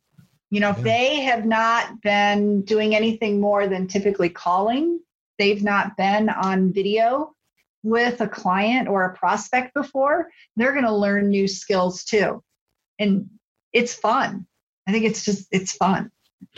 You 0.51 0.61
know, 0.61 0.71
if 0.71 0.81
they 0.83 1.21
have 1.21 1.45
not 1.45 2.01
been 2.01 2.63
doing 2.63 2.95
anything 2.95 3.39
more 3.41 3.67
than 3.67 3.87
typically 3.87 4.31
calling, 4.31 5.01
they've 5.39 5.63
not 5.63 5.97
been 5.97 6.31
on 6.31 6.73
video 6.73 7.35
with 7.83 8.21
a 8.21 8.29
client 8.29 8.89
or 8.89 9.05
a 9.05 9.15
prospect 9.15 9.75
before, 9.75 10.31
they're 10.57 10.73
going 10.73 10.85
to 10.85 10.95
learn 10.95 11.29
new 11.29 11.47
skills 11.47 12.05
too. 12.05 12.43
And 12.99 13.29
it's 13.73 13.95
fun. 13.95 14.47
I 14.87 14.93
think 14.93 15.05
it's 15.05 15.25
just, 15.25 15.49
it's 15.51 15.73
fun. 15.73 16.11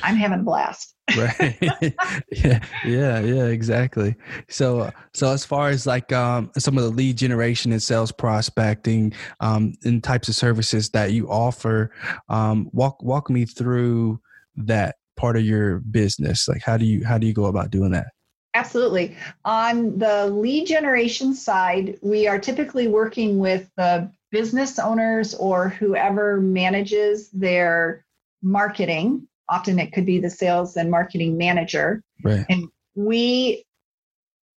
I'm 0.02 0.16
having 0.16 0.40
a 0.40 0.42
blast. 0.42 0.94
right 1.16 1.58
yeah 2.30 2.64
yeah 2.84 3.18
yeah 3.18 3.46
exactly 3.46 4.14
so 4.48 4.90
so 5.12 5.32
as 5.32 5.44
far 5.44 5.68
as 5.68 5.86
like 5.86 6.12
um 6.12 6.50
some 6.56 6.78
of 6.78 6.84
the 6.84 6.90
lead 6.90 7.16
generation 7.16 7.72
and 7.72 7.82
sales 7.82 8.12
prospecting 8.12 9.12
um 9.40 9.74
and 9.84 10.04
types 10.04 10.28
of 10.28 10.36
services 10.36 10.90
that 10.90 11.12
you 11.12 11.28
offer 11.28 11.90
um 12.28 12.68
walk 12.72 13.02
walk 13.02 13.28
me 13.28 13.44
through 13.44 14.20
that 14.54 14.96
part 15.16 15.36
of 15.36 15.42
your 15.42 15.80
business 15.80 16.46
like 16.46 16.62
how 16.62 16.76
do 16.76 16.84
you 16.84 17.04
how 17.04 17.18
do 17.18 17.26
you 17.26 17.34
go 17.34 17.46
about 17.46 17.70
doing 17.70 17.90
that 17.90 18.06
Absolutely. 18.54 19.16
On 19.44 19.96
the 19.96 20.26
lead 20.26 20.66
generation 20.66 21.34
side, 21.34 21.96
we 22.02 22.26
are 22.26 22.38
typically 22.38 22.88
working 22.88 23.38
with 23.38 23.70
the 23.76 24.10
business 24.30 24.78
owners 24.78 25.34
or 25.34 25.68
whoever 25.68 26.40
manages 26.40 27.30
their 27.30 28.04
marketing. 28.42 29.26
Often 29.48 29.78
it 29.78 29.92
could 29.92 30.06
be 30.06 30.20
the 30.20 30.30
sales 30.30 30.76
and 30.76 30.90
marketing 30.90 31.36
manager. 31.36 32.02
right 32.22 32.46
And 32.48 32.68
we 32.94 33.64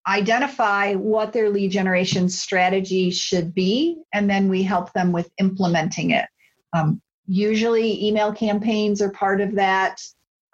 identify 0.07 0.95
what 0.95 1.33
their 1.33 1.49
lead 1.49 1.71
generation 1.71 2.29
strategy 2.29 3.11
should 3.11 3.55
be, 3.55 4.03
and 4.13 4.29
then 4.29 4.49
we 4.49 4.63
help 4.63 4.93
them 4.93 5.13
with 5.13 5.31
implementing 5.39 6.11
it. 6.11 6.27
Um, 6.73 7.01
usually, 7.27 8.05
email 8.07 8.33
campaigns 8.33 9.01
are 9.01 9.11
part 9.11 9.41
of 9.41 9.55
that. 9.55 10.01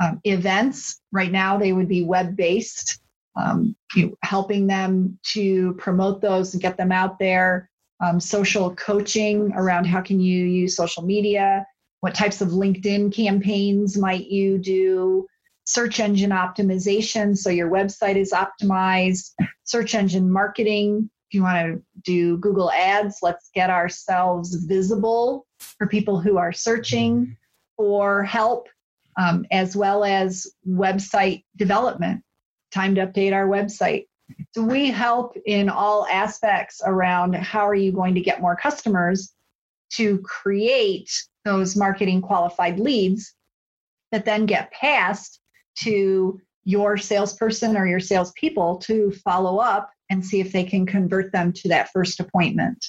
Um, 0.01 0.21
events, 0.25 1.01
right 1.11 1.33
now, 1.33 1.59
they 1.59 1.73
would 1.73 1.89
be 1.89 2.05
web 2.05 2.37
based, 2.37 3.01
um, 3.37 3.75
you 3.95 4.17
helping 4.23 4.67
them 4.67 5.19
to 5.33 5.75
promote 5.75 6.21
those 6.21 6.53
and 6.53 6.63
get 6.63 6.77
them 6.77 6.93
out 6.93 7.19
there. 7.19 7.71
Um, 8.01 8.21
social 8.21 8.75
coaching 8.77 9.53
around 9.55 9.87
how 9.87 10.01
can 10.01 10.21
you 10.21 10.45
use 10.45 10.77
social 10.77 11.03
media, 11.03 11.67
what 12.01 12.15
types 12.15 12.41
of 12.41 12.51
LinkedIn 12.51 13.13
campaigns 13.13 13.99
might 13.99 14.27
you 14.27 14.59
do, 14.59 15.27
search 15.65 15.99
engine 15.99 16.31
optimization 16.31 17.37
so 17.37 17.51
your 17.51 17.71
website 17.71 18.17
is 18.17 18.33
optimized. 18.33 19.33
Search 19.65 19.95
engine 19.95 20.31
marketing 20.31 21.11
if 21.29 21.35
you 21.35 21.43
want 21.43 21.59
to 21.67 21.83
do 22.05 22.39
google 22.39 22.71
ads 22.71 23.19
let's 23.23 23.51
get 23.55 23.69
ourselves 23.69 24.55
visible 24.65 25.47
for 25.59 25.87
people 25.87 26.19
who 26.19 26.39
are 26.39 26.53
searching 26.53 27.37
for 27.77 28.25
help 28.25 28.67
um, 29.19 29.45
as 29.51 29.77
well 29.77 30.05
as 30.05 30.47
website 30.67 31.45
development. 31.57 32.23
Time 32.73 32.95
to 32.95 33.07
update 33.07 33.33
our 33.33 33.47
website 33.47 34.07
so 34.55 34.63
we 34.63 34.91
help 34.91 35.37
in 35.47 35.69
all 35.69 36.07
aspects 36.07 36.81
around 36.85 37.35
how 37.35 37.67
are 37.69 37.75
you 37.75 37.93
going 37.93 38.15
to 38.15 38.21
get 38.21 38.41
more 38.41 38.57
customers 38.57 39.33
to 39.95 40.19
create 40.19 41.11
those 41.45 41.77
marketing 41.77 42.21
qualified 42.21 42.79
leads 42.79 43.35
that 44.13 44.25
then 44.25 44.47
get 44.47 44.73
passed 44.73 45.41
to 45.77 46.41
your 46.65 46.97
salesperson 46.97 47.77
or 47.77 47.87
your 47.87 48.01
salespeople 48.01 48.79
to 48.79 49.11
follow 49.25 49.59
up 49.59 49.91
and 50.11 50.25
see 50.25 50.41
if 50.41 50.53
they 50.53 50.65
can 50.65 50.87
convert 50.87 51.33
them 51.33 51.53
to 51.53 51.69
that 51.69 51.91
first 51.93 52.21
appointment. 52.21 52.87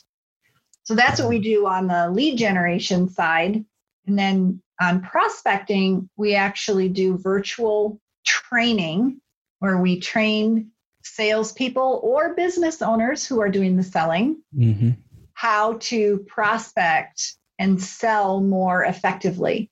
So 0.83 0.95
that's 0.95 1.19
what 1.19 1.29
we 1.29 1.39
do 1.39 1.67
on 1.67 1.87
the 1.87 2.09
lead 2.09 2.37
generation 2.37 3.09
side. 3.09 3.63
And 4.07 4.17
then 4.17 4.61
on 4.81 5.01
prospecting, 5.01 6.09
we 6.17 6.35
actually 6.35 6.89
do 6.89 7.17
virtual 7.17 7.99
training 8.25 9.21
where 9.59 9.77
we 9.77 9.99
train 9.99 10.71
salespeople 11.15 11.99
or 12.03 12.33
business 12.33 12.81
owners 12.81 13.25
who 13.25 13.41
are 13.41 13.49
doing 13.49 13.75
the 13.75 13.83
selling 13.83 14.41
mm-hmm. 14.55 14.91
how 15.33 15.73
to 15.79 16.19
prospect 16.27 17.35
and 17.57 17.81
sell 17.81 18.41
more 18.41 18.83
effectively. 18.83 19.69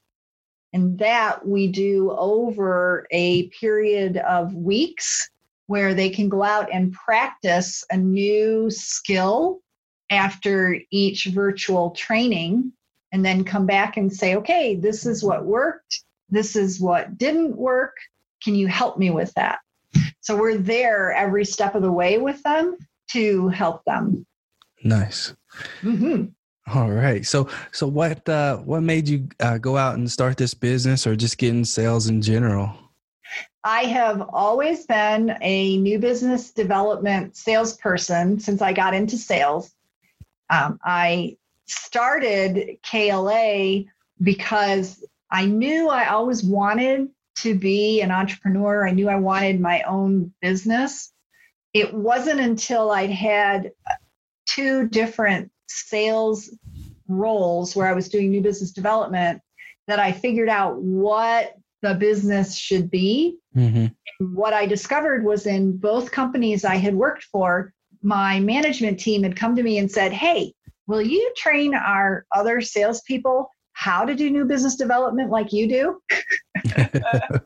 And 0.73 0.99
that 0.99 1.47
we 1.47 1.67
do 1.67 2.11
over 2.11 3.07
a 3.11 3.47
period 3.47 4.17
of 4.17 4.53
weeks 4.53 5.29
where 5.67 5.93
they 5.93 6.09
can 6.09 6.29
go 6.29 6.43
out 6.43 6.69
and 6.73 6.93
practice 6.93 7.83
a 7.89 7.97
new 7.97 8.69
skill 8.69 9.61
after 10.09 10.77
each 10.91 11.25
virtual 11.25 11.91
training 11.91 12.71
and 13.11 13.25
then 13.25 13.43
come 13.43 13.65
back 13.65 13.97
and 13.97 14.13
say, 14.13 14.35
okay, 14.35 14.75
this 14.75 15.05
is 15.05 15.23
what 15.23 15.45
worked. 15.45 16.03
This 16.29 16.55
is 16.55 16.79
what 16.79 17.17
didn't 17.17 17.55
work. 17.55 17.95
Can 18.43 18.55
you 18.55 18.67
help 18.67 18.97
me 18.97 19.09
with 19.09 19.33
that? 19.35 19.59
So 20.21 20.35
we're 20.37 20.57
there 20.57 21.13
every 21.13 21.45
step 21.45 21.75
of 21.75 21.81
the 21.81 21.91
way 21.91 22.17
with 22.17 22.41
them 22.43 22.77
to 23.11 23.47
help 23.49 23.83
them. 23.85 24.25
nice 24.83 25.33
Mhm. 25.81 26.31
all 26.75 26.91
right 26.91 27.25
so 27.25 27.47
so 27.71 27.87
what 27.87 28.27
uh 28.29 28.57
what 28.57 28.81
made 28.83 29.07
you 29.07 29.27
uh, 29.39 29.57
go 29.57 29.75
out 29.77 29.95
and 29.95 30.11
start 30.11 30.37
this 30.37 30.53
business 30.53 31.07
or 31.07 31.15
just 31.15 31.37
get 31.39 31.49
in 31.49 31.65
sales 31.65 32.07
in 32.07 32.21
general 32.21 32.75
I 33.63 33.81
have 33.83 34.21
always 34.31 34.85
been 34.85 35.35
a 35.41 35.77
new 35.77 35.99
business 35.99 36.51
development 36.51 37.35
salesperson 37.35 38.39
since 38.39 38.61
I 38.61 38.71
got 38.71 38.93
into 38.93 39.17
sales. 39.17 39.73
Um, 40.49 40.79
I 40.85 41.35
started 41.65 42.77
KLA 42.83 43.83
because 44.21 45.03
I 45.31 45.47
knew 45.47 45.89
I 45.89 46.07
always 46.07 46.43
wanted 46.45 47.09
to 47.41 47.57
be 47.57 48.01
an 48.01 48.11
entrepreneur. 48.11 48.87
I 48.87 48.91
knew 48.91 49.09
I 49.09 49.15
wanted 49.15 49.59
my 49.59 49.81
own 49.83 50.33
business. 50.41 51.11
It 51.73 51.93
wasn't 51.93 52.39
until 52.39 52.91
I'd 52.91 53.11
had 53.11 53.71
two 54.45 54.87
different 54.87 55.51
sales 55.67 56.49
roles 57.07 57.75
where 57.75 57.87
I 57.87 57.93
was 57.93 58.09
doing 58.09 58.31
new 58.31 58.41
business 58.41 58.71
development 58.71 59.41
that 59.87 59.99
I 59.99 60.11
figured 60.11 60.49
out 60.49 60.81
what 60.81 61.53
the 61.81 61.93
business 61.93 62.55
should 62.55 62.89
be 62.89 63.37
mm-hmm. 63.55 63.87
what 64.33 64.53
I 64.53 64.65
discovered 64.65 65.23
was 65.23 65.45
in 65.45 65.77
both 65.77 66.11
companies 66.11 66.65
I 66.65 66.75
had 66.75 66.95
worked 66.95 67.23
for, 67.25 67.73
my 68.01 68.39
management 68.39 68.99
team 68.99 69.23
had 69.23 69.35
come 69.35 69.55
to 69.55 69.63
me 69.63 69.77
and 69.77 69.91
said, 69.91 70.11
Hey, 70.11 70.53
will 70.87 71.01
you 71.01 71.33
train 71.35 71.73
our 71.73 72.25
other 72.35 72.61
salespeople 72.61 73.49
how 73.77 74.03
to 74.03 74.15
do 74.15 74.31
new 74.31 74.43
business 74.43 74.75
development 74.75 75.29
like 75.29 75.53
you 75.53 75.67
do? 75.67 76.01
yeah. 76.65 76.89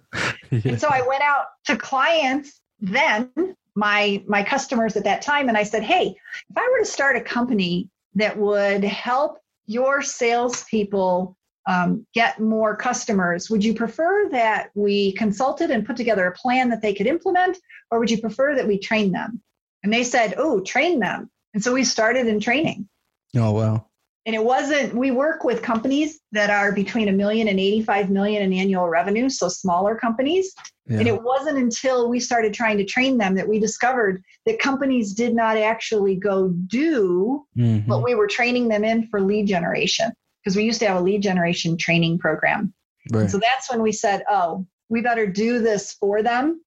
And 0.52 0.82
so 0.82 0.90
I 0.90 1.02
went 1.08 1.22
out 1.24 1.46
to 1.68 1.78
clients 1.78 2.60
then, 2.82 3.30
my 3.76 4.22
my 4.28 4.44
customers 4.44 4.98
at 4.98 5.06
that 5.06 5.22
time, 5.22 5.48
and 5.50 5.58
I 5.58 5.64
said, 5.64 5.84
Hey, 5.84 6.08
if 6.50 6.58
I 6.58 6.70
were 6.72 6.80
to 6.80 6.86
start 6.86 7.16
a 7.16 7.22
company 7.22 7.90
that 8.16 8.38
would 8.38 8.84
help 8.84 9.40
your 9.66 10.02
salespeople 10.02 11.38
um, 11.70 12.06
get 12.14 12.40
more 12.40 12.76
customers, 12.76 13.50
would 13.50 13.64
you 13.64 13.74
prefer 13.74 14.30
that 14.30 14.72
we 14.74 15.14
consulted 15.14 15.70
and 15.70 15.86
put 15.86 15.96
together 15.96 16.28
a 16.28 16.34
plan 16.34 16.70
that 16.70 16.82
they 16.82 16.94
could 16.94 17.08
implement, 17.08 17.58
or 17.92 18.00
would 18.00 18.12
you 18.12 18.20
prefer 18.20 18.56
that 18.56 18.68
we 18.68 18.78
train 18.78 19.12
them? 19.12 19.42
And 19.84 19.94
they 19.94 20.04
said, 20.04 20.36
Oh, 20.38 20.62
train 20.62 21.00
them. 21.00 21.30
And 21.54 21.64
so 21.64 21.74
we 21.74 21.84
started 21.84 22.28
in 22.28 22.40
training. 22.40 22.88
oh 23.36 23.52
wow 23.52 23.86
And 24.25 24.36
it 24.36 24.44
wasn't, 24.44 24.94
we 24.94 25.10
work 25.10 25.44
with 25.44 25.63
companies 25.63 26.20
that 26.32 26.51
are 26.51 26.72
between 26.72 27.10
a 27.10 27.12
million 27.12 27.48
and 27.48 27.60
85 27.60 28.12
million 28.12 28.44
in 28.44 28.54
annual 28.54 28.88
revenue, 28.88 29.30
so 29.30 29.48
smaller 29.50 29.96
companies. 29.96 30.54
And 30.90 31.08
it 31.08 31.24
wasn't 31.24 31.58
until 31.58 32.10
we 32.10 32.20
started 32.20 32.54
trying 32.54 32.78
to 32.78 32.84
train 32.84 33.18
them 33.18 33.36
that 33.36 33.48
we 33.48 33.60
discovered 33.60 34.22
that 34.46 34.60
companies 34.60 35.13
did 35.13 35.34
not 35.34 35.56
actually 35.56 36.16
go 36.18 36.50
do 36.50 37.46
Mhm. 37.58 37.88
what 37.88 38.04
we 38.04 38.13
were 38.13 38.28
training 38.28 38.68
them 38.68 38.84
in 38.84 39.08
for 39.08 39.22
lead 39.22 39.48
generation. 39.48 40.12
Because 40.44 40.58
we 40.58 40.63
used 40.63 40.80
to 40.82 40.88
have 40.88 40.98
a 40.98 41.01
lead 41.01 41.22
generation 41.22 41.78
training 41.78 42.20
program. 42.20 42.74
right. 43.12 43.30
So 43.32 43.40
that's 43.40 43.72
when 43.72 43.82
we 43.82 43.92
said, 43.92 44.24
oh, 44.30 44.66
we 44.90 45.01
better 45.01 45.25
do 45.25 45.60
this 45.60 45.94
for 45.94 46.22
them 46.22 46.62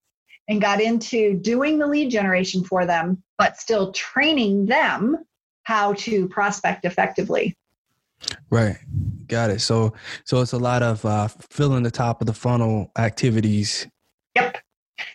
and 0.49 0.61
got 0.61 0.81
into 0.81 1.35
doing 1.35 1.79
the 1.79 1.87
lead 1.87 2.11
generation 2.11 2.65
for 2.65 2.87
them, 2.87 3.23
but 3.39 3.59
still 3.59 3.93
training 3.93 4.67
them 4.67 5.19
how 5.65 5.93
to 5.95 6.29
prospect 6.29 6.85
effectively. 6.85 7.57
Right. 8.51 8.77
Got 9.27 9.51
it. 9.51 9.61
So 9.61 9.93
so 10.25 10.41
it's 10.41 10.53
a 10.53 10.59
lot 10.59 10.83
of 10.83 11.05
uh, 11.05 11.29
filling 11.29 11.83
the 11.83 11.91
top 11.91 12.21
of 12.21 12.27
the 12.27 12.33
funnel 12.33 12.91
activities. 12.97 13.87
Yep. 14.37 14.59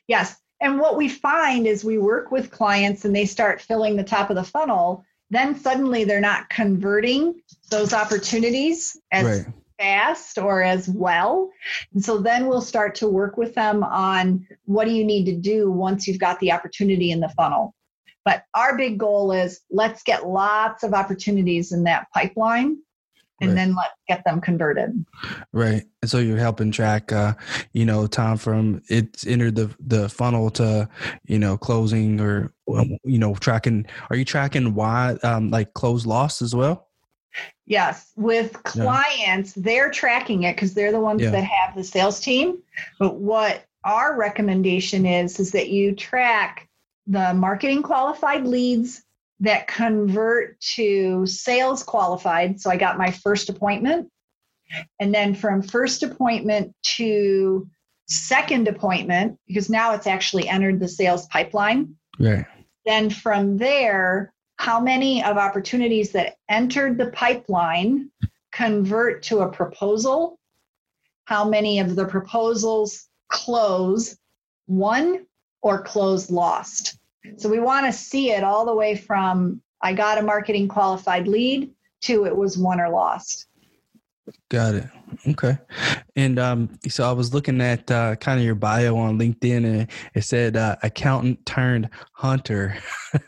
Yes. 0.07 0.35
And 0.61 0.79
what 0.79 0.97
we 0.97 1.07
find 1.07 1.65
is 1.65 1.83
we 1.85 1.97
work 1.97 2.31
with 2.31 2.51
clients 2.51 3.05
and 3.05 3.15
they 3.15 3.25
start 3.25 3.61
filling 3.61 3.95
the 3.95 4.03
top 4.03 4.29
of 4.29 4.35
the 4.35 4.43
funnel, 4.43 5.05
then 5.29 5.57
suddenly 5.57 6.03
they're 6.03 6.19
not 6.19 6.49
converting 6.49 7.41
those 7.71 7.93
opportunities 7.93 8.99
as 9.11 9.25
Right. 9.25 9.53
fast 9.79 10.37
or 10.37 10.61
as 10.61 10.89
well. 10.89 11.49
And 11.93 12.03
so 12.03 12.17
then 12.17 12.47
we'll 12.47 12.61
start 12.61 12.95
to 12.95 13.07
work 13.07 13.37
with 13.37 13.55
them 13.55 13.83
on 13.83 14.45
what 14.65 14.85
do 14.85 14.91
you 14.91 15.05
need 15.05 15.25
to 15.25 15.35
do 15.35 15.71
once 15.71 16.07
you've 16.07 16.19
got 16.19 16.39
the 16.41 16.51
opportunity 16.51 17.11
in 17.11 17.21
the 17.21 17.29
funnel. 17.29 17.73
But 18.29 18.43
our 18.53 18.77
big 18.77 18.99
goal 18.99 19.31
is 19.31 19.61
let's 19.71 20.03
get 20.03 20.27
lots 20.27 20.83
of 20.83 20.93
opportunities 20.93 21.71
in 21.71 21.83
that 21.85 22.05
pipeline 22.13 22.77
and 23.41 23.49
Right. 23.49 23.55
then 23.55 23.75
let's 23.75 23.95
get 24.07 24.23
them 24.23 24.39
converted. 24.39 25.03
Right. 25.51 25.81
And 26.03 26.11
so 26.11 26.19
you're 26.19 26.37
helping 26.37 26.71
track 26.71 27.11
uh, 27.11 27.33
you 27.73 27.85
know, 27.85 28.05
time 28.05 28.37
from 28.37 28.83
it's 28.87 29.25
entered 29.25 29.55
the 29.55 29.75
the 29.79 30.09
funnel 30.09 30.51
to, 30.51 30.87
you 31.25 31.39
know, 31.39 31.57
closing 31.57 32.21
or 32.21 32.53
um, 32.71 32.99
you 33.03 33.17
know, 33.17 33.33
tracking 33.33 33.87
are 34.11 34.15
you 34.15 34.25
tracking 34.25 34.75
why 34.75 35.17
um 35.23 35.49
like 35.49 35.73
close 35.73 36.05
loss 36.05 36.43
as 36.43 36.53
well? 36.53 36.87
Yes, 37.65 38.11
with 38.15 38.61
clients, 38.61 39.53
they're 39.53 39.89
tracking 39.89 40.43
it 40.43 40.55
because 40.55 40.75
they're 40.75 40.91
the 40.91 40.99
ones 40.99 41.23
Yeah. 41.23 41.31
that 41.31 41.45
have 41.45 41.75
the 41.75 41.83
sales 41.83 42.19
team. 42.19 42.59
But 42.99 43.15
what 43.15 43.65
our 43.85 44.15
recommendation 44.15 45.07
is 45.07 45.39
is 45.39 45.51
that 45.53 45.69
you 45.69 45.95
track 45.95 46.68
the 47.09 47.33
marketing 47.33 47.83
qualified 47.83 48.45
leads 48.45 49.03
that 49.41 49.67
convert 49.67 50.59
to 50.59 51.25
sales 51.25 51.83
qualified. 51.83 52.61
So 52.61 52.69
I 52.69 52.77
got 52.77 52.97
my 52.97 53.11
first 53.11 53.49
appointment. 53.49 54.09
And 54.99 55.13
then 55.13 55.33
from 55.33 55.63
first 55.63 56.03
appointment 56.03 56.75
to 56.97 57.67
second 58.07 58.67
appointment, 58.67 59.39
because 59.47 59.69
now 59.69 59.93
it's 59.93 60.07
actually 60.07 60.47
entered 60.47 60.79
the 60.79 60.87
sales 60.87 61.25
pipeline 61.27 61.95
Right. 62.19 62.45
then 62.85 63.09
from 63.09 63.57
there, 63.57 64.33
how 64.57 64.79
many 64.79 65.23
of 65.23 65.37
opportunities 65.37 66.11
that 66.11 66.35
entered 66.49 66.97
the 66.97 67.11
pipeline 67.11 68.11
convert 68.51 69.23
to 69.23 69.39
a 69.39 69.49
proposal? 69.49 70.37
How 71.25 71.47
many 71.47 71.79
of 71.79 71.95
the 71.95 72.05
proposals 72.05 73.07
close 73.29 74.17
won 74.67 75.25
or 75.61 75.81
close 75.81 76.29
lost? 76.29 76.98
So 77.37 77.49
we 77.49 77.59
want 77.59 77.85
to 77.85 77.91
see 77.91 78.31
it 78.31 78.43
all 78.43 78.65
the 78.65 78.75
way 78.75 78.95
from 78.95 79.61
I 79.81 79.93
got 79.93 80.17
a 80.17 80.21
marketing 80.21 80.67
qualified 80.67 81.27
lead 81.27 81.71
to 82.01 82.25
it 82.25 82.35
was 82.35 82.57
won 82.57 82.79
or 82.79 82.89
lost. 82.89 83.47
Got 84.49 84.75
it. 84.75 84.89
Okay. 85.27 85.57
And 86.15 86.37
um, 86.39 86.79
so 86.87 87.07
I 87.07 87.11
was 87.13 87.33
looking 87.33 87.61
at 87.61 87.89
uh, 87.89 88.15
kind 88.17 88.39
of 88.39 88.45
your 88.45 88.55
bio 88.55 88.95
on 88.95 89.17
LinkedIn, 89.17 89.65
and 89.65 89.87
it 90.13 90.23
said 90.23 90.55
uh, 90.55 90.75
accountant 90.83 91.45
turned 91.45 91.89
hunter. 92.13 92.77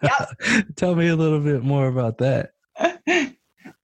Yep. 0.03 0.29
Tell 0.75 0.95
me 0.95 1.07
a 1.07 1.15
little 1.15 1.39
bit 1.39 1.63
more 1.63 1.87
about 1.87 2.19
that. 2.19 2.51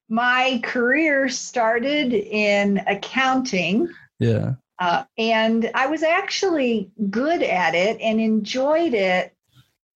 My 0.10 0.62
career 0.64 1.28
started 1.28 2.14
in 2.14 2.84
accounting. 2.88 3.90
Yeah. 4.20 4.54
Uh, 4.80 5.04
and 5.18 5.72
I 5.74 5.88
was 5.88 6.04
actually 6.04 6.92
good 7.10 7.42
at 7.42 7.74
it 7.74 8.00
and 8.00 8.22
enjoyed 8.22 8.94
it, 8.94 9.36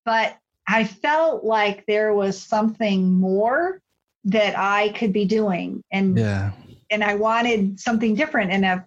but 0.04 0.36
I 0.66 0.84
felt 0.84 1.44
like 1.44 1.84
there 1.86 2.14
was 2.14 2.40
something 2.40 3.12
more 3.12 3.80
that 4.24 4.56
I 4.56 4.90
could 4.90 5.12
be 5.12 5.24
doing, 5.24 5.82
and 5.92 6.18
Yeah. 6.18 6.52
and 6.90 7.02
I 7.02 7.14
wanted 7.14 7.80
something 7.80 8.14
different. 8.14 8.52
And 8.52 8.64
a, 8.64 8.86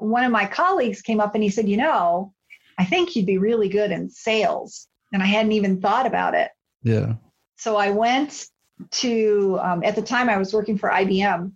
one 0.00 0.24
of 0.24 0.32
my 0.32 0.46
colleagues 0.46 1.00
came 1.00 1.20
up 1.20 1.34
and 1.34 1.42
he 1.42 1.48
said, 1.50 1.68
"You 1.68 1.78
know, 1.78 2.34
I 2.78 2.84
think 2.84 3.16
you'd 3.16 3.26
be 3.26 3.38
really 3.38 3.68
good 3.68 3.90
in 3.90 4.10
sales," 4.10 4.88
and 5.12 5.22
I 5.22 5.26
hadn't 5.26 5.52
even 5.52 5.80
thought 5.80 6.06
about 6.06 6.34
it. 6.34 6.50
Yeah. 6.82 7.14
So 7.56 7.76
I 7.76 7.90
went 7.90 8.46
to, 8.90 9.58
um, 9.62 9.82
at 9.82 9.96
the 9.96 10.02
time 10.02 10.28
I 10.28 10.36
was 10.36 10.52
working 10.52 10.76
for 10.76 10.90
IBM, 10.90 11.52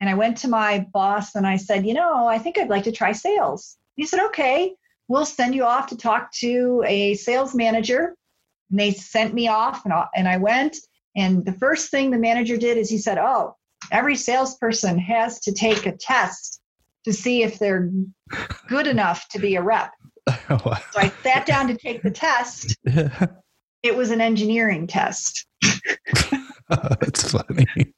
and 0.00 0.10
I 0.10 0.14
went 0.14 0.38
to 0.38 0.48
my 0.48 0.86
boss 0.92 1.34
and 1.34 1.46
I 1.46 1.56
said, 1.56 1.86
you 1.86 1.94
know, 1.94 2.26
I 2.26 2.38
think 2.38 2.58
I'd 2.58 2.68
like 2.68 2.84
to 2.84 2.92
try 2.92 3.12
sales. 3.12 3.76
He 3.94 4.04
said, 4.04 4.20
okay, 4.26 4.74
we'll 5.08 5.24
send 5.24 5.54
you 5.54 5.64
off 5.64 5.86
to 5.88 5.96
talk 5.96 6.32
to 6.40 6.84
a 6.86 7.14
sales 7.14 7.54
manager. 7.54 8.14
And 8.70 8.78
they 8.78 8.92
sent 8.92 9.34
me 9.34 9.48
off, 9.48 9.84
and 9.84 9.92
I, 9.92 10.06
and 10.14 10.28
I 10.28 10.36
went. 10.38 10.76
And 11.16 11.44
the 11.44 11.52
first 11.52 11.90
thing 11.90 12.10
the 12.10 12.18
manager 12.18 12.56
did 12.56 12.76
is 12.76 12.90
he 12.90 12.98
said, 12.98 13.18
oh, 13.18 13.56
every 13.90 14.16
salesperson 14.16 14.98
has 14.98 15.40
to 15.40 15.52
take 15.52 15.86
a 15.86 15.96
test 15.96 16.60
to 17.04 17.12
see 17.12 17.42
if 17.42 17.58
they're 17.58 17.90
good 18.68 18.86
enough 18.86 19.28
to 19.30 19.38
be 19.38 19.56
a 19.56 19.62
rep. 19.62 19.92
Wow. 20.50 20.78
So 20.92 21.00
I 21.00 21.12
sat 21.22 21.46
down 21.46 21.68
to 21.68 21.76
take 21.76 22.02
the 22.02 22.10
test. 22.10 22.76
It 23.82 23.96
was 23.96 24.10
an 24.10 24.20
engineering 24.20 24.88
test. 24.88 25.46
That's 26.68 27.30
funny. 27.30 27.94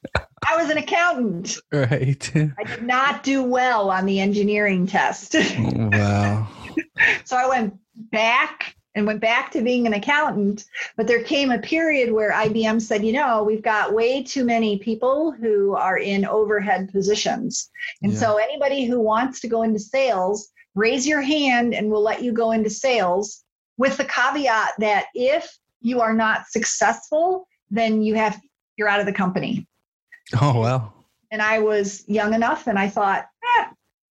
I 0.47 0.57
was 0.57 0.69
an 0.69 0.77
accountant. 0.77 1.57
right. 1.73 2.31
I 2.37 2.65
did 2.65 2.83
not 2.83 3.23
do 3.23 3.43
well 3.43 3.91
on 3.91 4.05
the 4.05 4.21
engineering 4.21 4.87
test. 4.87 5.35
wow. 5.59 6.47
so 7.25 7.37
I 7.37 7.49
went 7.49 7.79
back 7.97 8.77
and 8.99 9.07
went 9.07 9.21
back 9.21 9.51
to 9.53 9.63
being 9.63 9.87
an 9.87 9.95
accountant. 9.95 10.65
But 10.97 11.07
there 11.07 11.23
came 11.23 11.51
a 11.51 11.59
period 11.59 12.13
where 12.13 12.33
IBM 12.33 12.81
said, 12.83 13.05
you 13.05 13.13
know, 13.13 13.43
we've 13.45 13.63
got 13.63 13.95
way 13.95 14.23
too 14.23 14.45
many 14.45 14.79
people 14.79 15.33
who 15.33 15.75
are 15.75 15.97
in 15.99 16.25
overhead 16.27 16.91
positions. 16.93 17.71
And 18.03 18.13
Yeah. 18.13 18.19
so 18.19 18.37
anybody 18.37 18.85
who 18.85 19.01
wants 19.01 19.41
to 19.41 19.49
go 19.49 19.63
into 19.63 19.79
sales, 19.79 20.51
raise 20.75 21.07
your 21.07 21.23
hand 21.23 21.75
and 21.75 21.91
we'll 21.91 22.03
let 22.03 22.23
you 22.23 22.33
go 22.33 22.51
into 22.51 22.71
sales 22.71 23.45
with 23.79 23.97
the 23.97 24.05
caveat 24.05 24.71
that 24.79 25.07
if 25.15 25.57
you 25.81 26.01
are 26.01 26.13
not 26.15 26.47
successful, 26.49 27.47
then 27.71 28.03
you 28.03 28.15
have 28.17 28.39
you're 28.77 28.89
out 28.89 29.01
of 29.01 29.07
the 29.07 29.13
company. 29.13 29.67
Oh 30.41 30.61
wow. 30.61 30.93
and 31.31 31.41
I 31.43 31.59
was 31.59 32.05
young 32.09 32.33
enough 32.35 32.67
and 32.67 32.79
I 32.79 32.89
thought, 32.89 33.27
eh, 33.59 33.65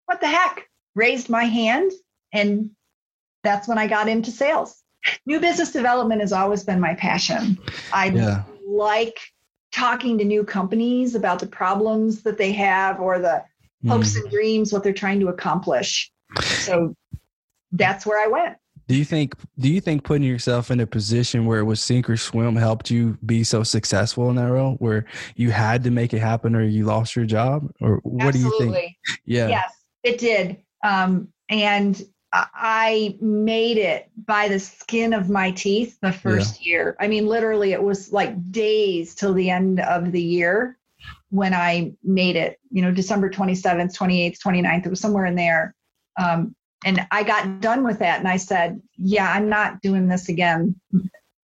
what 0.05 0.19
the 0.21 0.27
heck? 0.27 0.67
Raised 0.95 1.29
my 1.29 1.43
hand 1.45 1.91
and 2.33 2.71
that's 3.47 3.65
when 3.67 3.77
I 3.77 3.87
got 3.87 4.09
into 4.09 4.29
sales. 4.29 4.83
New 5.25 5.39
business 5.39 5.71
development 5.71 6.19
has 6.19 6.33
always 6.33 6.65
been 6.65 6.81
my 6.81 6.93
passion. 6.95 7.57
I 7.93 8.09
Yeah. 8.09 8.43
like 8.67 9.17
talking 9.71 10.17
to 10.17 10.25
new 10.25 10.43
companies 10.43 11.15
about 11.15 11.39
the 11.39 11.47
problems 11.47 12.23
that 12.23 12.37
they 12.37 12.51
have 12.51 12.99
or 12.99 13.19
the 13.19 13.43
hopes 13.87 14.15
Mm. 14.17 14.21
and 14.23 14.31
dreams, 14.31 14.73
what 14.73 14.83
they're 14.83 14.91
trying 14.91 15.21
to 15.21 15.29
accomplish. 15.29 16.11
So 16.41 16.93
that's 17.71 18.05
where 18.05 18.21
I 18.21 18.27
went. 18.27 18.57
Do 18.89 18.95
you 18.95 19.05
think 19.05 19.33
do 19.59 19.69
you 19.69 19.79
think 19.81 20.03
putting 20.03 20.23
yourself 20.27 20.71
in 20.71 20.79
a 20.81 20.87
position 20.87 21.45
where 21.45 21.59
it 21.59 21.63
was 21.65 21.81
sink 21.81 22.09
or 22.09 22.17
swim 22.17 22.55
helped 22.55 22.89
you 22.89 23.17
be 23.25 23.43
so 23.45 23.63
successful 23.63 24.29
in 24.29 24.35
that 24.37 24.51
role 24.51 24.75
where 24.79 25.05
you 25.35 25.51
had 25.51 25.83
to 25.85 25.91
make 25.91 26.13
it 26.13 26.19
happen 26.19 26.53
or 26.55 26.63
you 26.63 26.83
lost 26.85 27.15
your 27.15 27.25
job? 27.25 27.69
Or 27.81 27.97
what 28.03 28.33
do 28.33 28.39
you 28.39 28.51
think? 28.59 28.95
Yeah. 29.25 29.47
Yes, 29.49 29.71
it 30.03 30.17
did. 30.19 30.57
Um, 30.83 31.29
and 31.49 32.01
I- 32.53 33.17
made 33.21 33.77
it 33.77 34.09
by 34.25 34.47
the 34.47 34.59
skin 34.59 35.13
of 35.13 35.29
my 35.29 35.51
teeth 35.51 35.97
the 36.01 36.11
first 36.11 36.65
year. 36.65 36.95
I 36.99 37.07
mean, 37.07 37.27
literally, 37.27 37.71
it 37.73 37.81
was 37.81 38.11
like 38.11 38.51
days 38.51 39.15
till 39.15 39.33
the 39.33 39.49
end 39.49 39.79
of 39.79 40.11
the 40.11 40.21
year 40.21 40.77
when 41.29 41.53
I 41.53 41.93
made 42.03 42.35
it, 42.35 42.59
you 42.71 42.81
know, 42.81 42.91
December 42.91 43.29
27th, 43.29 43.95
28th, 43.95 44.39
29th. 44.39 44.85
It 44.85 44.89
was 44.89 44.99
somewhere 44.99 45.25
in 45.25 45.35
there. 45.35 45.75
Um, 46.19 46.55
and 46.85 47.05
I 47.11 47.23
got 47.23 47.59
done 47.61 47.83
with 47.83 47.99
that 47.99 48.19
and 48.19 48.27
I 48.27 48.37
said, 48.37 48.81
yeah, 48.97 49.31
I'm 49.31 49.49
not 49.49 49.81
doing 49.81 50.07
this 50.07 50.29
again. 50.29 50.79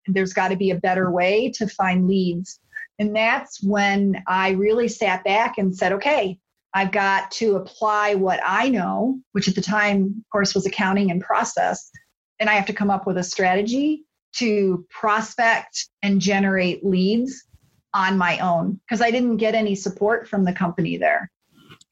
There's 0.07 0.33
got 0.33 0.49
to 0.49 0.55
be 0.55 0.71
a 0.71 0.79
better 0.79 1.11
way 1.11 1.51
to 1.55 1.67
find 1.67 2.07
leads. 2.07 2.59
And 2.99 3.15
that's 3.15 3.61
when 3.63 4.23
I 4.27 4.51
really 4.51 4.87
sat 4.87 5.23
back 5.23 5.57
and 5.57 5.75
said, 5.75 5.93
okay, 5.93 6.39
I've 6.73 6.91
got 6.91 7.29
to 7.31 7.55
apply 7.55 8.15
what 8.15 8.39
I 8.43 8.69
know, 8.69 9.19
which 9.33 9.47
at 9.47 9.55
the 9.55 9.61
time, 9.61 10.15
of 10.17 10.31
course, 10.31 10.55
was 10.55 10.65
accounting 10.65 11.11
and 11.11 11.21
process. 11.21 11.89
And 12.39 12.49
I 12.49 12.53
have 12.53 12.65
to 12.65 12.73
come 12.73 12.89
up 12.89 13.05
with 13.05 13.17
a 13.17 13.23
strategy 13.23 14.05
to 14.37 14.85
prospect 14.89 15.87
and 16.01 16.19
generate 16.19 16.83
leads 16.83 17.45
on 17.93 18.17
my 18.17 18.39
own 18.39 18.79
because 18.85 19.01
I 19.01 19.11
didn't 19.11 19.37
get 19.37 19.53
any 19.53 19.75
support 19.75 20.27
from 20.27 20.43
the 20.43 20.53
company 20.53 20.97
there. 20.97 21.29